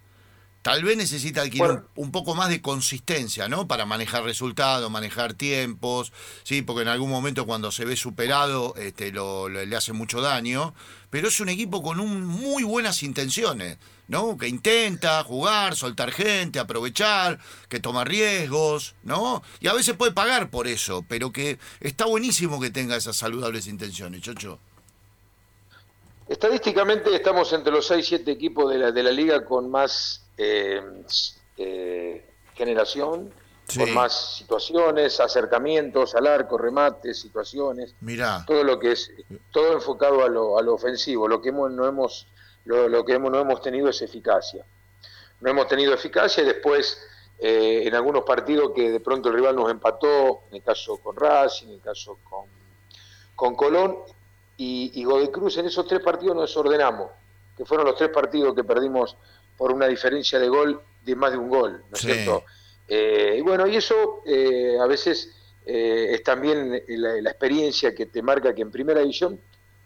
Tal 0.65 0.83
vez 0.83 0.97
necesita 0.97 1.43
adquirir 1.43 1.83
un, 1.93 2.11
poco 2.11 2.33
más 2.33 2.49
de 2.49 2.59
consistencia, 2.59 3.47
¿no? 3.47 3.67
Para 3.67 3.85
manejar 3.85 4.23
resultados, 4.23 4.89
manejar 4.89 5.35
tiempos, 5.35 6.11
sí, 6.41 6.63
porque 6.63 6.81
en 6.81 6.87
algún 6.87 7.11
momento 7.11 7.45
cuando 7.45 7.71
se 7.71 7.85
ve 7.85 7.95
superado 7.95 8.73
este, 8.75 9.11
lo, 9.11 9.47
le 9.47 9.75
hace 9.75 9.93
mucho 9.93 10.21
daño. 10.21 10.73
Pero 11.11 11.27
es 11.27 11.39
un 11.39 11.49
equipo 11.49 11.83
con 11.83 11.99
un, 11.99 12.25
muy 12.25 12.63
buenas 12.63 13.03
intenciones, 13.03 13.77
¿no? 14.07 14.39
Que 14.39 14.47
intenta 14.47 15.23
jugar, 15.23 15.75
soltar 15.75 16.11
gente, 16.11 16.57
aprovechar, 16.57 17.37
que 17.69 17.79
toma 17.79 18.03
riesgos, 18.03 18.95
¿no? 19.03 19.43
Y 19.59 19.67
a 19.67 19.73
veces 19.73 19.95
puede 19.95 20.13
pagar 20.13 20.49
por 20.49 20.65
eso, 20.65 21.05
pero 21.07 21.31
que 21.31 21.59
está 21.79 22.05
buenísimo 22.05 22.59
que 22.59 22.71
tenga 22.71 22.95
esas 22.95 23.17
saludables 23.17 23.67
intenciones, 23.67 24.21
Chocho. 24.21 24.57
Estadísticamente 26.27 27.15
estamos 27.15 27.53
entre 27.53 27.71
los 27.71 27.91
6-7 27.91 28.27
equipos 28.29 28.71
de 28.71 28.79
la, 28.79 28.91
de 28.91 29.03
la 29.03 29.11
liga 29.11 29.45
con 29.45 29.69
más 29.69 30.24
eh, 30.37 30.81
eh, 31.57 32.25
generación, 32.53 33.33
con 33.77 33.93
más 33.93 34.37
situaciones, 34.37 35.19
acercamientos 35.19 36.13
al 36.15 36.27
arco, 36.27 36.57
remates, 36.57 37.19
situaciones. 37.19 37.95
Mirá. 37.99 38.43
Todo 38.45 38.63
lo 38.63 38.79
que 38.79 38.91
es, 38.91 39.11
todo 39.51 39.73
enfocado 39.73 40.23
a 40.23 40.29
lo, 40.29 40.57
a 40.57 40.61
lo 40.61 40.75
ofensivo. 40.75 41.27
Lo 41.27 41.41
que 41.41 41.49
hemos, 41.49 41.71
no 41.71 41.87
hemos, 41.87 42.27
lo, 42.65 42.87
lo 42.87 43.03
que 43.03 43.13
hemos, 43.13 43.31
no 43.31 43.39
hemos 43.39 43.61
tenido 43.61 43.89
es 43.89 44.01
eficacia. 44.01 44.63
No 45.41 45.49
hemos 45.49 45.67
tenido 45.67 45.93
eficacia 45.93 46.43
y 46.43 46.45
después 46.45 47.01
eh, 47.39 47.83
en 47.85 47.95
algunos 47.95 48.23
partidos 48.23 48.71
que 48.73 48.91
de 48.91 48.99
pronto 48.99 49.29
el 49.29 49.35
rival 49.35 49.55
nos 49.55 49.69
empató, 49.69 50.43
en 50.49 50.57
el 50.57 50.63
caso 50.63 50.97
con 50.97 51.15
Racing, 51.15 51.67
en 51.67 51.73
el 51.73 51.81
caso 51.81 52.19
con, 52.23 52.45
con 53.35 53.55
Colón 53.55 53.97
y, 54.57 54.91
y 54.93 55.03
Godecruz, 55.03 55.57
en 55.57 55.65
esos 55.65 55.85
tres 55.87 56.01
partidos 56.01 56.35
nos 56.35 56.49
desordenamos, 56.49 57.09
que 57.57 57.65
fueron 57.65 57.85
los 57.85 57.97
tres 57.97 58.09
partidos 58.09 58.55
que 58.55 58.63
perdimos 58.63 59.17
por 59.57 59.71
una 59.71 59.87
diferencia 59.87 60.39
de 60.39 60.47
gol 60.47 60.81
de 61.03 61.15
más 61.15 61.31
de 61.31 61.37
un 61.37 61.49
gol, 61.49 61.83
¿no 61.89 61.93
es 61.95 62.01
cierto? 62.01 62.43
Eh, 62.87 63.35
y 63.37 63.41
bueno, 63.41 63.65
y 63.67 63.75
eso 63.75 64.21
eh, 64.25 64.77
a 64.79 64.85
veces 64.85 65.31
es 65.67 66.21
también 66.21 66.83
la, 66.87 67.19
la, 67.21 67.29
experiencia 67.31 67.95
que 67.95 68.05
te 68.05 68.21
marca 68.21 68.53
que 68.53 68.61
en 68.61 68.69
primera 68.69 68.99
división 68.99 69.39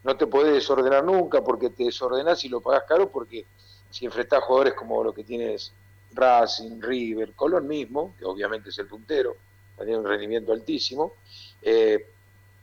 no 0.04 0.18
te 0.18 0.28
podés 0.28 0.54
desordenar 0.54 1.06
nunca 1.06 1.42
porque 1.42 1.70
te 1.70 1.86
desordenás 1.86 2.44
y 2.44 2.50
lo 2.50 2.60
pagás 2.60 2.84
caro 2.84 3.10
porque 3.10 3.46
si 3.90 4.06
enfrentás 4.06 4.44
jugadores 4.44 4.74
como 4.74 5.04
lo 5.04 5.14
que 5.14 5.24
tienes 5.24 5.74
Racing, 6.14 6.82
River, 6.82 7.34
Colón 7.34 7.68
mismo, 7.68 8.16
que 8.18 8.26
obviamente 8.26 8.70
es 8.70 8.80
el 8.80 8.88
puntero, 8.88 9.36
tiene 9.78 9.98
un 9.98 10.06
rendimiento 10.06 10.52
altísimo, 10.52 11.14
eh, 11.62 12.08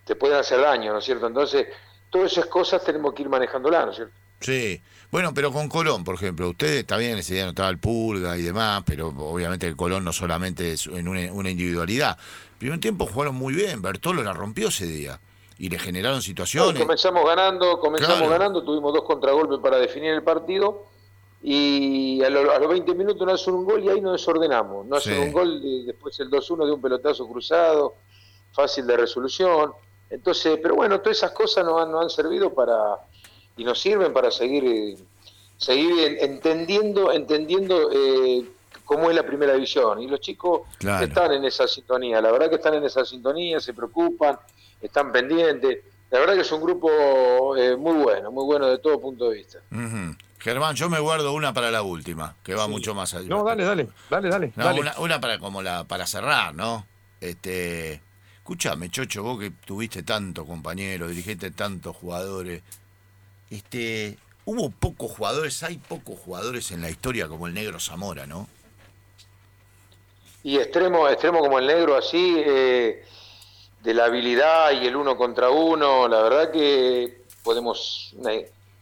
te 0.04 0.16
pueden 0.16 0.38
hacer 0.38 0.60
daño, 0.60 0.92
¿no 0.92 0.98
es 0.98 1.04
cierto? 1.04 1.26
Entonces, 1.26 1.66
todas 2.10 2.32
esas 2.32 2.46
cosas 2.46 2.84
tenemos 2.84 3.14
que 3.14 3.22
ir 3.22 3.28
manejándolas, 3.28 3.84
¿no 3.84 3.90
es 3.90 3.96
cierto? 3.96 4.14
Sí, 4.40 4.80
bueno, 5.10 5.32
pero 5.32 5.52
con 5.52 5.68
Colón, 5.68 6.04
por 6.04 6.16
ejemplo, 6.16 6.48
ustedes 6.50 6.84
bien, 6.98 7.18
ese 7.18 7.34
día 7.34 7.44
no 7.44 7.50
estaba 7.50 7.68
el 7.68 7.78
Pulga 7.78 8.36
y 8.36 8.42
demás, 8.42 8.82
pero 8.84 9.08
obviamente 9.08 9.66
el 9.66 9.76
Colón 9.76 10.04
no 10.04 10.12
solamente 10.12 10.72
es 10.72 10.86
en 10.86 11.08
una, 11.08 11.32
una 11.32 11.50
individualidad. 11.50 12.18
primer 12.58 12.80
tiempo 12.80 13.06
jugaron 13.06 13.34
muy 13.34 13.54
bien, 13.54 13.80
Bertolo 13.80 14.22
la 14.22 14.32
rompió 14.32 14.68
ese 14.68 14.86
día 14.86 15.18
y 15.58 15.70
le 15.70 15.78
generaron 15.78 16.22
situaciones. 16.22 16.74
No, 16.74 16.80
comenzamos 16.80 17.24
ganando, 17.24 17.78
comenzamos 17.80 18.18
claro. 18.18 18.30
ganando, 18.30 18.62
tuvimos 18.62 18.92
dos 18.92 19.04
contragolpes 19.04 19.58
para 19.60 19.78
definir 19.78 20.10
el 20.12 20.22
partido 20.22 20.84
y 21.42 22.22
a, 22.22 22.30
lo, 22.30 22.52
a, 22.52 22.58
los 22.58 22.68
20 22.68 22.94
minutos 22.94 23.26
no 23.26 23.32
hacen 23.32 23.54
un 23.54 23.64
gol 23.64 23.84
y 23.84 23.88
ahí 23.88 24.00
nos 24.00 24.12
desordenamos. 24.12 24.86
No 24.86 24.96
hacen 24.96 25.14
sí. 25.14 25.20
un 25.20 25.32
gol, 25.32 25.60
y 25.62 25.84
después 25.84 26.18
el 26.20 26.30
2-1 26.30 26.66
de 26.66 26.72
un 26.72 26.80
pelotazo 26.80 27.26
cruzado, 27.28 27.94
fácil 28.52 28.86
de 28.86 28.96
resolución. 28.96 29.72
Entonces, 30.10 30.58
pero 30.62 30.74
bueno, 30.76 31.00
todas 31.00 31.18
esas 31.18 31.32
cosas 31.32 31.64
nos 31.64 31.80
han, 31.80 31.90
nos 31.90 32.02
han 32.02 32.10
servido 32.10 32.52
para 32.52 32.96
y 33.56 33.64
nos 33.64 33.80
sirven 33.80 34.12
para 34.12 34.30
seguir 34.30 34.96
seguir 35.56 36.18
entendiendo 36.20 37.12
entendiendo 37.12 37.90
eh, 37.92 38.44
cómo 38.84 39.10
es 39.10 39.16
la 39.16 39.24
primera 39.24 39.52
división. 39.54 40.00
Y 40.00 40.06
los 40.06 40.20
chicos 40.20 40.62
claro. 40.78 41.04
están 41.04 41.32
en 41.32 41.44
esa 41.44 41.66
sintonía, 41.66 42.20
la 42.22 42.32
verdad 42.32 42.48
que 42.48 42.56
están 42.56 42.74
en 42.74 42.84
esa 42.84 43.04
sintonía, 43.04 43.60
se 43.60 43.74
preocupan, 43.74 44.38
están 44.80 45.12
pendientes. 45.12 45.80
La 46.10 46.20
verdad 46.20 46.34
que 46.34 46.42
es 46.42 46.52
un 46.52 46.62
grupo 46.62 47.56
eh, 47.56 47.76
muy 47.76 47.94
bueno, 47.94 48.30
muy 48.30 48.44
bueno 48.44 48.68
de 48.68 48.78
todo 48.78 49.00
punto 49.00 49.28
de 49.28 49.36
vista. 49.38 49.58
Uh 49.72 49.76
-huh. 49.76 50.16
Germán, 50.38 50.76
yo 50.76 50.88
me 50.88 51.00
guardo 51.00 51.32
una 51.32 51.52
para 51.52 51.72
la 51.72 51.82
última, 51.82 52.36
que 52.44 52.54
va 52.54 52.66
sí. 52.66 52.70
mucho 52.70 52.94
más 52.94 53.12
allá. 53.14 53.28
No, 53.28 53.42
dale, 53.42 53.64
dale, 53.64 53.88
dale, 54.08 54.28
dale. 54.28 54.52
No, 54.54 54.64
dale. 54.64 54.80
Una, 54.80 54.94
una, 54.98 55.20
para 55.20 55.38
como 55.40 55.62
la 55.62 55.82
para 55.84 56.06
cerrar, 56.06 56.54
¿no? 56.54 56.86
Este, 57.20 58.00
escúchame, 58.36 58.88
Chocho, 58.90 59.24
vos 59.24 59.40
que 59.40 59.50
tuviste 59.50 60.04
tanto 60.04 60.46
compañero, 60.46 61.08
dirigiste 61.08 61.50
tantos 61.50 61.96
jugadores, 61.96 62.62
este, 63.50 64.18
hubo 64.44 64.70
pocos 64.70 65.12
jugadores, 65.12 65.62
hay 65.62 65.78
pocos 65.78 66.18
jugadores 66.18 66.70
en 66.70 66.82
la 66.82 66.90
historia 66.90 67.28
como 67.28 67.46
el 67.46 67.54
negro 67.54 67.78
Zamora, 67.80 68.26
¿no? 68.26 68.48
Y 70.42 70.58
extremo, 70.58 71.08
extremo 71.08 71.40
como 71.40 71.58
el 71.58 71.66
negro 71.66 71.96
así, 71.96 72.36
eh, 72.38 73.04
de 73.82 73.94
la 73.94 74.04
habilidad 74.04 74.72
y 74.72 74.86
el 74.86 74.96
uno 74.96 75.16
contra 75.16 75.50
uno, 75.50 76.08
la 76.08 76.22
verdad 76.22 76.50
que 76.50 77.22
podemos 77.42 78.14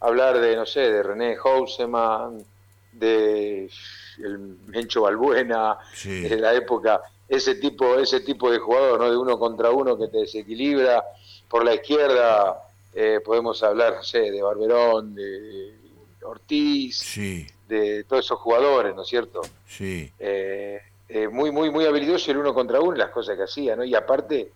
hablar 0.01 0.41
de, 0.41 0.57
no 0.57 0.67
sé, 0.67 0.81
de 0.81 1.03
René 1.03 1.37
Houseman, 1.37 2.45
de 2.93 3.71
el 4.19 4.39
Mencho 4.67 5.03
Balbuena, 5.03 5.79
sí. 5.95 6.21
de 6.21 6.37
la 6.37 6.55
época, 6.55 7.03
ese 7.29 7.57
tipo, 7.57 7.99
ese 7.99 8.21
tipo 8.21 8.51
de 8.51 8.59
jugador, 8.59 9.01
¿no? 9.01 9.11
De 9.11 9.17
uno 9.17 9.39
contra 9.39 9.71
uno 9.71 9.99
que 9.99 10.09
te 10.09 10.19
desequilibra. 10.19 11.05
Por 11.49 11.65
la 11.65 11.75
izquierda 11.75 12.63
eh, 12.95 13.21
podemos 13.25 13.63
hablar, 13.63 13.95
no 13.97 14.03
sé, 14.03 14.31
de 14.31 14.43
Barberón, 14.43 15.15
de 15.15 15.75
Ortiz, 16.23 16.99
sí. 16.99 17.47
de 17.69 18.05
todos 18.05 18.25
esos 18.25 18.39
jugadores, 18.39 18.95
¿no 18.95 19.03
es 19.03 19.09
cierto? 19.09 19.41
Sí. 19.67 20.11
Eh, 20.19 20.81
eh, 21.09 21.29
muy, 21.29 21.51
muy, 21.51 21.71
muy 21.71 21.85
habilidoso 21.85 22.31
el 22.31 22.39
uno 22.39 22.55
contra 22.55 22.81
uno 22.81 22.97
las 22.97 23.11
cosas 23.11 23.37
que 23.37 23.43
hacía, 23.43 23.77
¿no? 23.77 23.85
Y 23.85 23.95
aparte, 23.95 24.51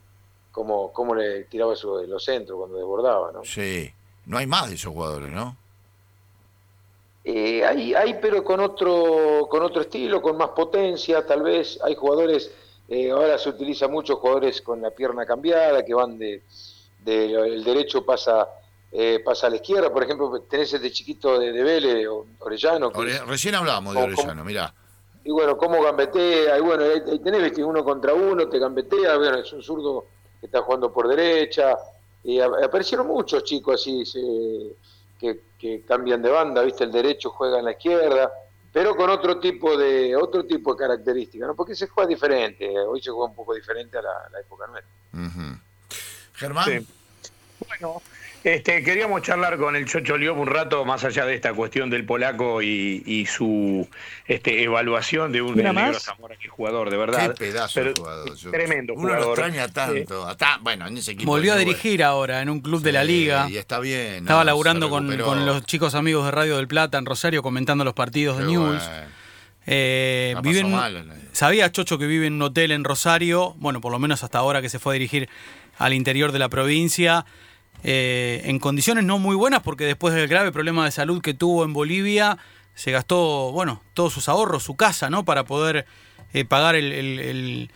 cómo, 0.50 0.92
cómo 0.92 1.14
le 1.14 1.44
tiraba 1.44 1.74
eso 1.74 1.98
de 1.98 2.06
los 2.06 2.24
centros 2.24 2.58
cuando 2.58 2.76
desbordaba, 2.76 3.32
¿no? 3.32 3.44
Sí. 3.44 3.92
No 4.26 4.38
hay 4.38 4.46
más 4.46 4.68
de 4.68 4.74
esos 4.74 4.92
jugadores, 4.92 5.30
¿no? 5.30 5.56
Eh, 7.24 7.64
hay, 7.64 7.94
hay, 7.94 8.18
pero 8.20 8.42
con 8.42 8.60
otro, 8.60 9.46
con 9.50 9.62
otro 9.62 9.82
estilo, 9.82 10.22
con 10.22 10.36
más 10.36 10.50
potencia, 10.50 11.26
tal 11.26 11.42
vez. 11.42 11.78
Hay 11.82 11.94
jugadores, 11.94 12.50
eh, 12.88 13.10
ahora 13.10 13.36
se 13.38 13.50
utiliza 13.50 13.88
mucho 13.88 14.16
jugadores 14.16 14.62
con 14.62 14.80
la 14.80 14.90
pierna 14.90 15.26
cambiada, 15.26 15.84
que 15.84 15.92
van 15.92 16.18
de, 16.18 16.42
de 17.04 17.32
el 17.32 17.64
derecho 17.64 18.04
pasa 18.04 18.48
eh, 18.90 19.20
pasa 19.24 19.48
a 19.48 19.50
la 19.50 19.56
izquierda. 19.56 19.92
Por 19.92 20.02
ejemplo, 20.02 20.40
tenés 20.48 20.72
este 20.72 20.90
chiquito 20.90 21.38
de, 21.38 21.52
de 21.52 21.62
Vélez, 21.62 22.08
Orellano. 22.38 22.90
Que, 22.90 22.98
Ore, 22.98 23.18
recién 23.26 23.54
hablábamos 23.54 23.94
de 23.94 24.02
Orellano, 24.02 24.44
mirá. 24.44 24.72
Y 25.24 25.30
bueno, 25.30 25.58
cómo 25.58 25.82
gambetea, 25.82 26.56
y 26.56 26.60
bueno, 26.62 26.84
ahí, 26.84 27.02
ahí 27.06 27.18
tenés 27.18 27.42
¿viste? 27.42 27.62
uno 27.62 27.84
contra 27.84 28.14
uno, 28.14 28.48
te 28.48 28.58
gambetea, 28.58 29.18
bueno, 29.18 29.38
es 29.38 29.52
un 29.52 29.62
zurdo 29.62 30.06
que 30.40 30.46
está 30.46 30.62
jugando 30.62 30.90
por 30.90 31.06
derecha, 31.06 31.76
y 32.24 32.40
aparecieron 32.40 33.08
muchos 33.08 33.44
chicos 33.44 33.74
así 33.74 34.06
se, 34.06 34.20
que, 35.20 35.40
que, 35.58 35.82
cambian 35.82 36.22
de 36.22 36.30
banda, 36.30 36.62
viste, 36.62 36.84
el 36.84 36.92
derecho 36.92 37.28
juega 37.30 37.58
en 37.58 37.66
la 37.66 37.72
izquierda, 37.72 38.32
pero 38.72 38.96
con 38.96 39.10
otro 39.10 39.38
tipo 39.38 39.76
de 39.76 40.16
otro 40.16 40.46
tipo 40.46 40.72
de 40.72 40.78
características, 40.78 41.48
¿no? 41.48 41.54
Porque 41.54 41.74
se 41.74 41.88
juega 41.88 42.08
diferente, 42.08 42.78
hoy 42.78 43.02
se 43.02 43.10
juega 43.10 43.28
un 43.28 43.34
poco 43.34 43.54
diferente 43.54 43.98
a 43.98 44.02
la, 44.02 44.10
a 44.10 44.30
la 44.30 44.40
época 44.40 44.66
nuestra. 44.66 44.92
Uh 45.12 45.18
-huh. 45.18 45.60
Germán. 46.38 46.64
Sí. 46.66 46.86
Bueno, 47.66 48.00
este, 48.44 48.84
queríamos 48.84 49.22
charlar 49.22 49.58
con 49.58 49.74
el 49.74 49.84
Chocho 49.84 50.16
Liop 50.16 50.38
un 50.38 50.46
rato 50.46 50.84
más 50.84 51.02
allá 51.02 51.26
de 51.26 51.34
esta 51.34 51.52
cuestión 51.52 51.90
del 51.90 52.04
polaco 52.04 52.62
y, 52.62 53.02
y 53.04 53.26
su 53.26 53.88
este, 54.26 54.62
evaluación 54.62 55.32
de 55.32 55.42
un 55.42 55.56
de 55.56 55.64
negro 55.64 55.98
Zamora, 55.98 56.36
que 56.36 56.48
jugador, 56.48 56.88
de 56.88 56.96
verdad. 56.96 57.34
Qué 57.34 57.46
pedazo 57.46 57.72
Pero, 57.74 57.92
de 57.92 58.00
jugador. 58.00 58.34
Yo, 58.36 58.50
tremendo 58.52 58.94
uno 58.94 59.02
jugador. 59.02 59.26
lo 59.26 59.32
extraña 59.32 59.68
tanto. 59.68 60.22
Sí. 60.22 60.30
Hasta, 60.30 60.58
bueno, 60.58 60.86
en 60.86 60.96
ese 60.96 61.12
equipo 61.12 61.30
Volvió 61.30 61.52
a 61.52 61.56
dirigir 61.56 62.04
ahora 62.04 62.40
en 62.40 62.48
un 62.48 62.60
club 62.60 62.78
sí, 62.78 62.84
de 62.84 62.92
la 62.92 63.02
liga. 63.02 63.50
Y 63.50 63.56
está 63.56 63.80
bien. 63.80 64.22
Estaba 64.22 64.40
no, 64.40 64.46
laburando 64.46 64.88
con, 64.88 65.14
con, 65.18 65.44
los 65.44 65.66
chicos 65.66 65.96
amigos 65.96 66.24
de 66.24 66.30
Radio 66.30 66.56
del 66.58 66.68
Plata 66.68 66.96
en 66.96 67.06
Rosario 67.06 67.42
comentando 67.42 67.84
los 67.84 67.94
partidos 67.94 68.36
Qué 68.36 68.44
de 68.44 68.52
News. 68.52 68.82
Bueno. 68.82 69.18
Eh, 69.70 70.34
viven, 70.42 70.70
mal, 70.70 71.04
sabía 71.32 71.70
Chocho 71.70 71.98
que 71.98 72.06
vive 72.06 72.26
en 72.26 72.34
un 72.34 72.42
hotel 72.42 72.70
en 72.70 72.84
Rosario, 72.84 73.54
bueno, 73.58 73.82
por 73.82 73.92
lo 73.92 73.98
menos 73.98 74.24
hasta 74.24 74.38
ahora 74.38 74.62
que 74.62 74.70
se 74.70 74.78
fue 74.78 74.94
a 74.94 74.94
dirigir 74.94 75.28
al 75.78 75.94
interior 75.94 76.32
de 76.32 76.38
la 76.38 76.48
provincia 76.48 77.24
eh, 77.84 78.42
en 78.44 78.58
condiciones 78.58 79.04
no 79.04 79.18
muy 79.18 79.36
buenas 79.36 79.62
porque 79.62 79.84
después 79.84 80.12
del 80.12 80.26
grave 80.26 80.50
problema 80.50 80.84
de 80.84 80.90
salud 80.90 81.22
que 81.22 81.34
tuvo 81.34 81.64
en 81.64 81.72
Bolivia 81.72 82.38
se 82.74 82.92
gastó, 82.92 83.50
bueno, 83.52 83.82
todos 83.94 84.12
sus 84.12 84.28
ahorros, 84.28 84.62
su 84.62 84.76
casa, 84.76 85.10
¿no? 85.10 85.24
Para 85.24 85.44
poder 85.44 85.86
eh, 86.32 86.44
pagar 86.44 86.76
el, 86.76 86.92
el, 86.92 87.70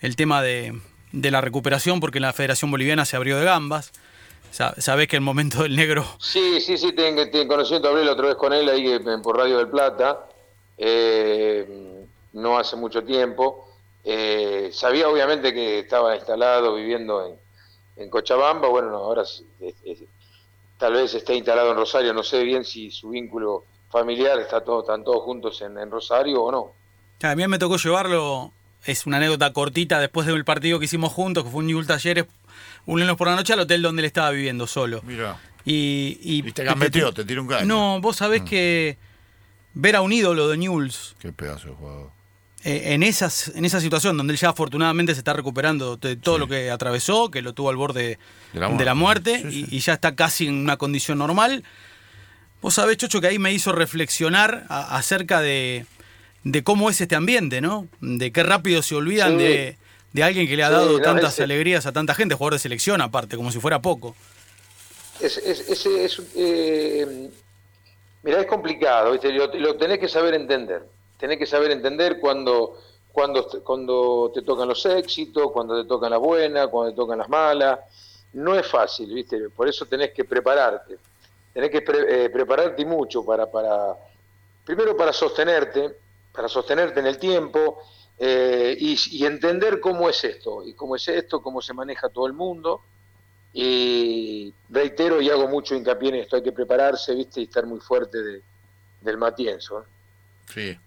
el, 0.00 0.16
tema 0.16 0.42
de, 0.42 0.80
de, 1.12 1.30
la 1.30 1.40
recuperación 1.40 2.00
porque 2.00 2.18
la 2.18 2.32
Federación 2.32 2.70
Boliviana 2.70 3.04
se 3.04 3.16
abrió 3.16 3.38
de 3.38 3.44
gambas. 3.44 3.92
Sabés 4.50 5.06
que 5.06 5.14
el 5.14 5.22
momento 5.22 5.62
del 5.62 5.76
negro... 5.76 6.04
Sí, 6.18 6.60
sí, 6.60 6.76
sí, 6.76 6.92
tengo, 6.92 7.28
tengo 7.30 7.46
conocido, 7.46 7.88
hablé 7.88 8.04
la 8.04 8.12
otra 8.12 8.28
vez 8.28 8.36
con 8.36 8.52
él 8.52 8.68
ahí 8.68 8.98
por 9.22 9.36
Radio 9.36 9.58
del 9.58 9.68
Plata, 9.68 10.26
eh, 10.76 12.04
no 12.32 12.58
hace 12.58 12.74
mucho 12.74 13.04
tiempo. 13.04 13.68
Eh, 14.02 14.70
sabía 14.72 15.08
obviamente 15.08 15.52
que 15.52 15.80
estaba 15.80 16.16
instalado 16.16 16.74
viviendo 16.74 17.26
en 17.26 17.47
en 17.98 18.08
Cochabamba, 18.08 18.68
bueno, 18.68 18.90
no, 18.90 18.98
ahora 18.98 19.22
es, 19.22 19.44
es, 19.60 19.74
es, 19.84 19.98
tal 20.78 20.92
vez 20.94 21.12
esté 21.14 21.34
instalado 21.34 21.70
en 21.72 21.76
Rosario, 21.76 22.14
no 22.14 22.22
sé 22.22 22.42
bien 22.44 22.64
si 22.64 22.90
su 22.90 23.10
vínculo 23.10 23.64
familiar 23.90 24.38
está 24.38 24.62
todo, 24.62 24.80
están 24.80 25.02
todos 25.04 25.22
juntos 25.24 25.60
en, 25.62 25.76
en 25.78 25.90
Rosario 25.90 26.42
o 26.42 26.52
no. 26.52 26.72
A 27.22 27.34
mí 27.34 27.46
me 27.48 27.58
tocó 27.58 27.76
llevarlo, 27.76 28.52
es 28.84 29.06
una 29.06 29.16
anécdota 29.16 29.52
cortita, 29.52 29.98
después 29.98 30.26
del 30.26 30.44
partido 30.44 30.78
que 30.78 30.84
hicimos 30.84 31.12
juntos, 31.12 31.44
que 31.44 31.50
fue 31.50 31.60
un 31.60 31.66
Newell 31.66 31.86
Talleres, 31.86 32.26
un 32.86 33.00
lunes 33.00 33.16
por 33.16 33.26
la 33.26 33.36
noche 33.36 33.52
al 33.52 33.60
hotel 33.60 33.82
donde 33.82 34.02
él 34.02 34.06
estaba 34.06 34.30
viviendo 34.30 34.66
solo. 34.66 35.02
Mira. 35.04 35.40
Y, 35.64 36.18
y, 36.22 36.48
y 36.48 36.52
te 36.52 36.64
gambeteó, 36.64 37.12
te, 37.12 37.22
te 37.22 37.28
tiró 37.28 37.42
un 37.42 37.48
caño. 37.48 37.66
No, 37.66 38.00
vos 38.00 38.16
sabés 38.16 38.42
mm. 38.42 38.44
que 38.44 38.98
ver 39.74 39.96
a 39.96 40.00
un 40.00 40.12
ídolo 40.12 40.48
de 40.48 40.56
Newell's. 40.56 41.16
Qué 41.18 41.32
pedazo 41.32 41.68
de 41.68 41.74
jugador 41.74 42.17
en, 42.64 43.02
esas, 43.02 43.52
en 43.54 43.64
esa 43.64 43.80
situación 43.80 44.16
donde 44.16 44.32
él 44.32 44.38
ya 44.38 44.50
afortunadamente 44.50 45.14
se 45.14 45.20
está 45.20 45.32
recuperando 45.32 45.96
de 45.96 46.16
todo 46.16 46.36
sí. 46.36 46.40
lo 46.40 46.48
que 46.48 46.70
atravesó, 46.70 47.30
que 47.30 47.42
lo 47.42 47.52
tuvo 47.52 47.70
al 47.70 47.76
borde 47.76 48.18
de 48.52 48.60
la 48.60 48.68
muerte, 48.68 48.78
de 48.78 48.84
la 48.84 48.94
muerte 48.94 49.42
sí, 49.42 49.50
sí. 49.50 49.66
Y, 49.70 49.76
y, 49.76 49.80
ya 49.80 49.94
está 49.94 50.14
casi 50.14 50.46
en 50.46 50.54
una 50.54 50.76
condición 50.76 51.18
normal, 51.18 51.64
Vos 52.60 52.74
sabés, 52.74 52.96
Chocho, 52.96 53.20
que 53.20 53.28
ahí 53.28 53.38
me 53.38 53.52
hizo 53.52 53.72
reflexionar 53.72 54.64
acerca 54.68 55.40
de, 55.40 55.86
cómo 56.64 56.90
es 56.90 57.00
este 57.00 57.14
ambiente, 57.14 57.60
¿no? 57.60 57.86
De 58.00 58.32
qué 58.32 58.42
rápido 58.42 58.82
se 58.82 58.96
olvidan 58.96 59.38
de, 59.38 59.76
alguien 60.20 60.48
que 60.48 60.56
le 60.56 60.64
ha 60.64 60.70
dado 60.70 61.00
tantas 61.00 61.38
alegrías 61.38 61.86
a 61.86 61.92
tanta 61.92 62.14
gente, 62.14 62.34
jugador 62.34 62.54
de 62.54 62.58
selección 62.58 63.00
aparte, 63.00 63.36
como 63.36 63.52
si 63.52 63.60
fuera 63.60 63.80
poco. 63.80 64.16
Es, 65.20 65.36
es, 65.38 65.86
es, 65.86 66.22
eh, 66.36 67.30
mira, 68.22 68.40
es 68.40 68.46
complicado, 68.46 69.16
Lo, 69.54 69.76
tenés 69.76 69.98
que 70.00 70.08
saber 70.08 70.34
entender. 70.34 70.82
Tenés 71.18 71.38
que 71.38 71.46
saber 71.46 71.70
entender 71.70 72.20
cuando, 72.20 72.78
cuando, 73.12 73.48
cuando 73.62 74.30
te 74.32 74.42
tocan 74.42 74.68
los 74.68 74.84
éxitos, 74.86 75.50
cuando 75.52 75.82
te 75.82 75.88
tocan 75.88 76.10
las 76.10 76.20
buenas, 76.20 76.68
cuando 76.68 76.92
te 76.92 76.96
tocan 76.96 77.18
las 77.18 77.28
malas. 77.28 77.80
No 78.32 78.54
es 78.54 78.66
fácil, 78.66 79.12
¿viste? 79.12 79.50
Por 79.50 79.68
eso 79.68 79.86
tenés 79.86 80.12
que 80.12 80.24
prepararte 80.24 80.98
tenés 81.58 81.70
que 81.72 81.84
eh, 81.88 82.30
prepararte 82.30 82.84
mucho 82.84 83.24
para, 83.24 83.50
para, 83.50 83.96
primero 84.64 84.96
para 84.96 85.12
sostenerte, 85.12 85.92
para 86.32 86.48
sostenerte 86.48 87.00
en 87.00 87.06
el 87.06 87.18
tiempo 87.18 87.82
eh, 88.16 88.76
y, 88.78 89.24
entender 89.24 89.80
cómo 89.80 90.08
es 90.08 90.22
esto, 90.22 90.64
y 90.64 90.74
cómo 90.74 90.94
es 90.94 91.08
esto, 91.08 91.42
cómo 91.42 91.60
se 91.60 91.74
maneja 91.74 92.08
todo 92.10 92.28
el 92.28 92.32
mundo. 92.32 92.82
Y 93.52 94.54
reitero 94.68 95.20
y 95.20 95.30
hago 95.30 95.48
mucho 95.48 95.74
hincapié 95.74 96.10
en 96.10 96.14
esto, 96.16 96.36
hay 96.36 96.42
que 96.42 96.52
prepararse, 96.52 97.12
viste, 97.14 97.40
y 97.40 97.44
estar 97.44 97.66
muy 97.66 97.80
fuerte 97.80 98.18
del 99.00 99.16
matienzo. 99.16 99.84
Sí. 100.46 100.78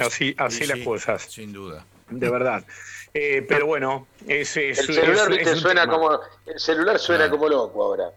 Así, 0.00 0.34
así 0.38 0.66
las 0.66 0.80
cosas. 0.80 1.22
Sin 1.22 1.52
duda. 1.52 1.84
De 2.10 2.28
verdad. 2.28 2.64
Eh, 3.12 3.44
pero 3.48 3.66
bueno, 3.66 4.06
es, 4.28 4.56
el 4.56 4.76
celular, 4.76 5.56
suena 5.56 5.88
como 5.88 6.20
el 6.46 6.60
celular 6.60 6.96
suena 6.96 7.28
como 7.28 7.48
loco 7.48 7.82
ahora. 7.82 8.12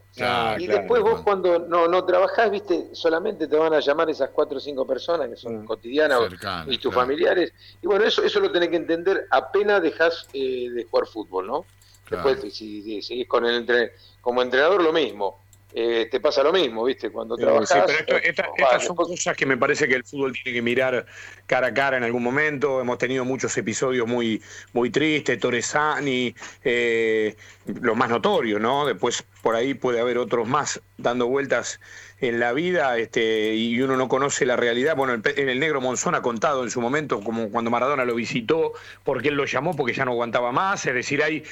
y 0.60 0.68
después 0.68 1.02
vos 1.02 1.22
cuando 1.22 1.60
no, 1.60 1.88
no 1.88 2.06
trabajás, 2.06 2.52
viste, 2.52 2.90
solamente 2.94 3.48
te 3.48 3.56
van 3.56 3.74
a 3.74 3.80
llamar 3.80 4.12
esas 4.12 4.30
cuatro 4.30 4.58
o 4.58 4.60
cinco 4.60 4.86
personas 4.86 5.30
que 5.30 5.36
son 5.36 5.64
mm. 5.64 5.66
cotidianas 5.66 6.20
y 6.68 6.78
tus 6.78 6.94
familiares. 6.94 7.54
Y 7.82 7.88
bueno, 7.88 8.06
eso 8.06 8.24
eso 8.24 8.40
lo 8.40 8.52
tenés 8.52 8.70
que 8.70 8.76
entender 8.76 9.26
apenas 9.32 9.82
dejas 9.82 10.28
eh, 10.34 10.70
de 10.70 10.84
jugar 10.86 11.08
fútbol, 11.08 11.48
¿no? 11.48 11.66
Después, 12.10 12.42
si, 12.54 12.84
si, 12.84 13.02
seguís 13.02 13.28
con 13.28 13.46
el 13.46 13.56
entre, 13.56 13.94
como 14.22 14.44
entrenador, 14.44 14.84
lo 14.84 14.94
mismo. 14.94 15.43
Eh, 15.76 16.08
te 16.12 16.20
pasa 16.20 16.44
lo 16.44 16.54
mismo, 16.54 16.84
¿viste? 16.84 17.10
Cuando 17.10 17.36
trabajas. 17.36 17.70
Sí, 17.70 18.04
pero 18.06 18.20
estas 18.20 18.86
son 18.86 18.96
cosas 18.96 19.36
que 19.36 19.46
me 19.48 19.58
parece 19.58 19.88
que 19.88 19.96
el 19.96 20.04
fútbol 20.04 20.34
tiene 20.34 20.56
que 20.56 20.62
mirar 20.62 21.06
cara 21.48 21.68
a 21.68 21.74
cara 21.74 21.98
en 21.98 22.04
algún 22.04 22.22
momento. 22.22 22.80
Hemos 22.80 23.00
tenido 23.00 23.26
muchos 23.26 23.58
episodios 23.58 24.08
muy, 24.08 24.40
muy 24.74 24.92
tristes, 24.92 25.40
Torresani, 25.40 26.36
eh, 26.64 27.36
lo 27.66 27.96
más 27.96 28.10
notorio, 28.10 28.60
¿no? 28.60 28.86
Después 28.86 29.24
por 29.42 29.56
ahí 29.56 29.74
puede 29.74 30.00
haber 30.00 30.20
otros 30.20 30.48
más 30.48 30.80
dando 30.98 31.28
vueltas 31.28 31.80
en 32.24 32.40
la 32.40 32.54
vida 32.54 32.98
este, 32.98 33.54
y 33.54 33.82
uno 33.82 33.98
no 33.98 34.08
conoce 34.08 34.46
la 34.46 34.56
realidad. 34.56 34.96
Bueno, 34.96 35.22
en 35.26 35.50
el 35.50 35.60
negro 35.60 35.82
Monzón 35.82 36.16
ha 36.16 36.22
contado 36.22 36.64
en 36.64 36.72
su 36.72 36.80
momento, 36.80 37.20
como 37.20 37.50
cuando 37.50 37.70
Maradona 37.70 38.06
lo 38.06 38.16
visitó, 38.16 38.72
porque 39.04 39.28
él 39.28 39.36
lo 39.36 39.46
llamó 39.46 39.76
porque 39.76 39.94
ya 39.94 40.06
no 40.06 40.12
aguantaba 40.12 40.54
más. 40.54 40.86
Es 40.86 40.94
decir, 40.94 41.22
hay 41.22 41.44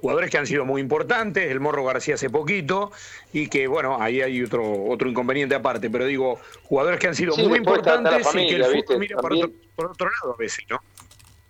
jugadores 0.00 0.30
que 0.30 0.38
han 0.38 0.46
sido 0.46 0.64
muy 0.64 0.80
importantes, 0.80 1.50
el 1.50 1.58
Morro 1.58 1.84
García 1.84 2.14
hace 2.14 2.30
poquito, 2.30 2.92
y 3.32 3.48
que 3.48 3.66
bueno, 3.66 4.00
ahí 4.00 4.22
hay 4.22 4.42
otro, 4.42 4.84
otro 4.84 5.08
inconveniente 5.08 5.56
aparte, 5.56 5.90
pero 5.90 6.06
digo, 6.06 6.38
jugadores 6.62 7.00
que 7.00 7.08
han 7.08 7.14
sido 7.16 7.36
muy 7.36 7.58
importantes 7.58 8.26
y 8.34 8.46
que 8.46 8.54
el 8.54 8.64
fútbol 8.64 8.98
mira 8.98 9.16
por 9.18 9.32
otro, 9.32 10.08
lado 10.08 10.34
a 10.34 10.36
veces, 10.36 10.64
¿no? 10.70 10.80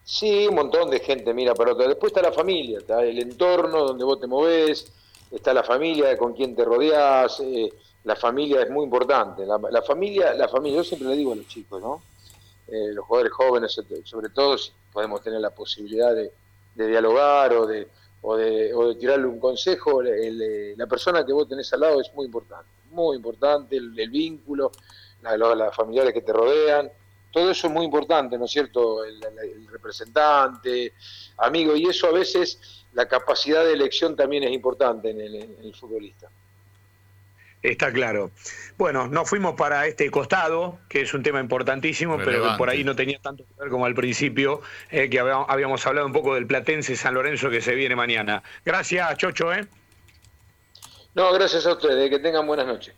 Sí, 0.04 0.46
un 0.48 0.56
montón 0.56 0.90
de 0.90 1.00
gente 1.00 1.32
mira 1.34 1.54
para 1.54 1.72
otro. 1.72 1.86
Después 1.86 2.12
está 2.12 2.22
la 2.22 2.32
familia, 2.32 2.78
está 2.78 3.04
el 3.04 3.18
entorno 3.18 3.84
donde 3.84 4.04
vos 4.04 4.18
te 4.18 4.26
movés, 4.26 4.92
está 5.30 5.54
la 5.54 5.62
familia 5.62 6.16
con 6.16 6.32
quien 6.32 6.54
te 6.54 6.64
rodeás, 6.64 7.40
eh, 7.40 7.72
la 8.04 8.16
familia 8.16 8.62
es 8.62 8.70
muy 8.70 8.84
importante. 8.84 9.44
La, 9.46 9.82
familia, 9.82 10.34
la 10.34 10.48
familia, 10.48 10.78
yo 10.78 10.84
siempre 10.84 11.08
le 11.08 11.16
digo 11.16 11.32
a 11.32 11.36
los 11.36 11.46
chicos, 11.46 11.80
¿no? 11.82 12.02
Eh, 12.68 12.92
los 12.92 13.04
jugadores 13.04 13.32
jóvenes, 13.32 13.80
sobre 14.04 14.28
todo, 14.30 14.56
si 14.56 14.70
podemos 14.92 15.22
tener 15.22 15.40
la 15.40 15.50
posibilidad 15.50 16.14
de 16.14 16.32
dialogar 16.74 17.52
o 17.52 17.66
de, 17.66 17.88
o 18.22 18.36
de, 18.36 18.74
o 18.74 18.88
de 18.88 18.94
tirarle 18.96 19.26
un 19.26 19.40
consejo, 19.40 20.02
eh, 20.02 20.74
la 20.76 20.86
persona 20.86 21.24
que 21.24 21.32
vos 21.32 21.48
tenés 21.48 21.72
al 21.72 21.80
lado 21.80 22.00
es 22.00 22.12
muy 22.14 22.26
importante, 22.26 22.68
muy 22.90 23.16
importante, 23.16 23.76
el, 23.76 24.10
vínculo, 24.10 24.72
las 25.22 25.74
familiares 25.74 26.12
que 26.12 26.20
te 26.20 26.32
rodean, 26.32 26.90
todo 27.30 27.50
eso 27.50 27.66
es 27.66 27.72
muy 27.72 27.84
importante, 27.84 28.38
¿no 28.38 28.44
es 28.44 28.50
cierto? 28.50 29.04
El, 29.04 29.20
representante, 29.70 30.94
amigo, 31.38 31.76
y 31.76 31.86
eso 31.86 32.08
a 32.08 32.12
veces, 32.12 32.84
la 32.92 33.06
capacidad 33.06 33.64
de 33.64 33.72
elección 33.72 34.16
también 34.16 34.42
es 34.42 34.52
importante 34.52 35.10
en 35.10 35.20
el 35.20 35.74
futbolista. 35.74 36.28
Está 37.62 37.92
claro. 37.92 38.30
Bueno, 38.78 39.06
nos 39.08 39.28
fuimos 39.28 39.54
para 39.54 39.86
este 39.86 40.10
costado, 40.10 40.78
que 40.88 41.02
es 41.02 41.12
un 41.12 41.22
tema 41.22 41.40
importantísimo, 41.40 42.16
pero 42.24 42.56
por 42.56 42.70
ahí 42.70 42.84
no 42.84 42.96
tenía 42.96 43.18
tanto 43.20 43.44
que 43.44 43.52
ver 43.60 43.68
como 43.68 43.84
al 43.84 43.94
principio, 43.94 44.62
eh, 44.90 45.10
que 45.10 45.20
habíamos 45.20 45.86
hablado 45.86 46.06
un 46.06 46.14
poco 46.14 46.34
del 46.34 46.46
Platense 46.46 46.96
San 46.96 47.12
Lorenzo 47.12 47.50
que 47.50 47.60
se 47.60 47.74
viene 47.74 47.94
mañana. 47.94 48.42
Gracias, 48.64 49.18
Chocho. 49.18 49.52
¿eh? 49.52 49.66
No, 51.14 51.30
gracias 51.34 51.66
a 51.66 51.72
ustedes, 51.74 52.08
que 52.08 52.18
tengan 52.18 52.46
buenas 52.46 52.66
noches. 52.66 52.94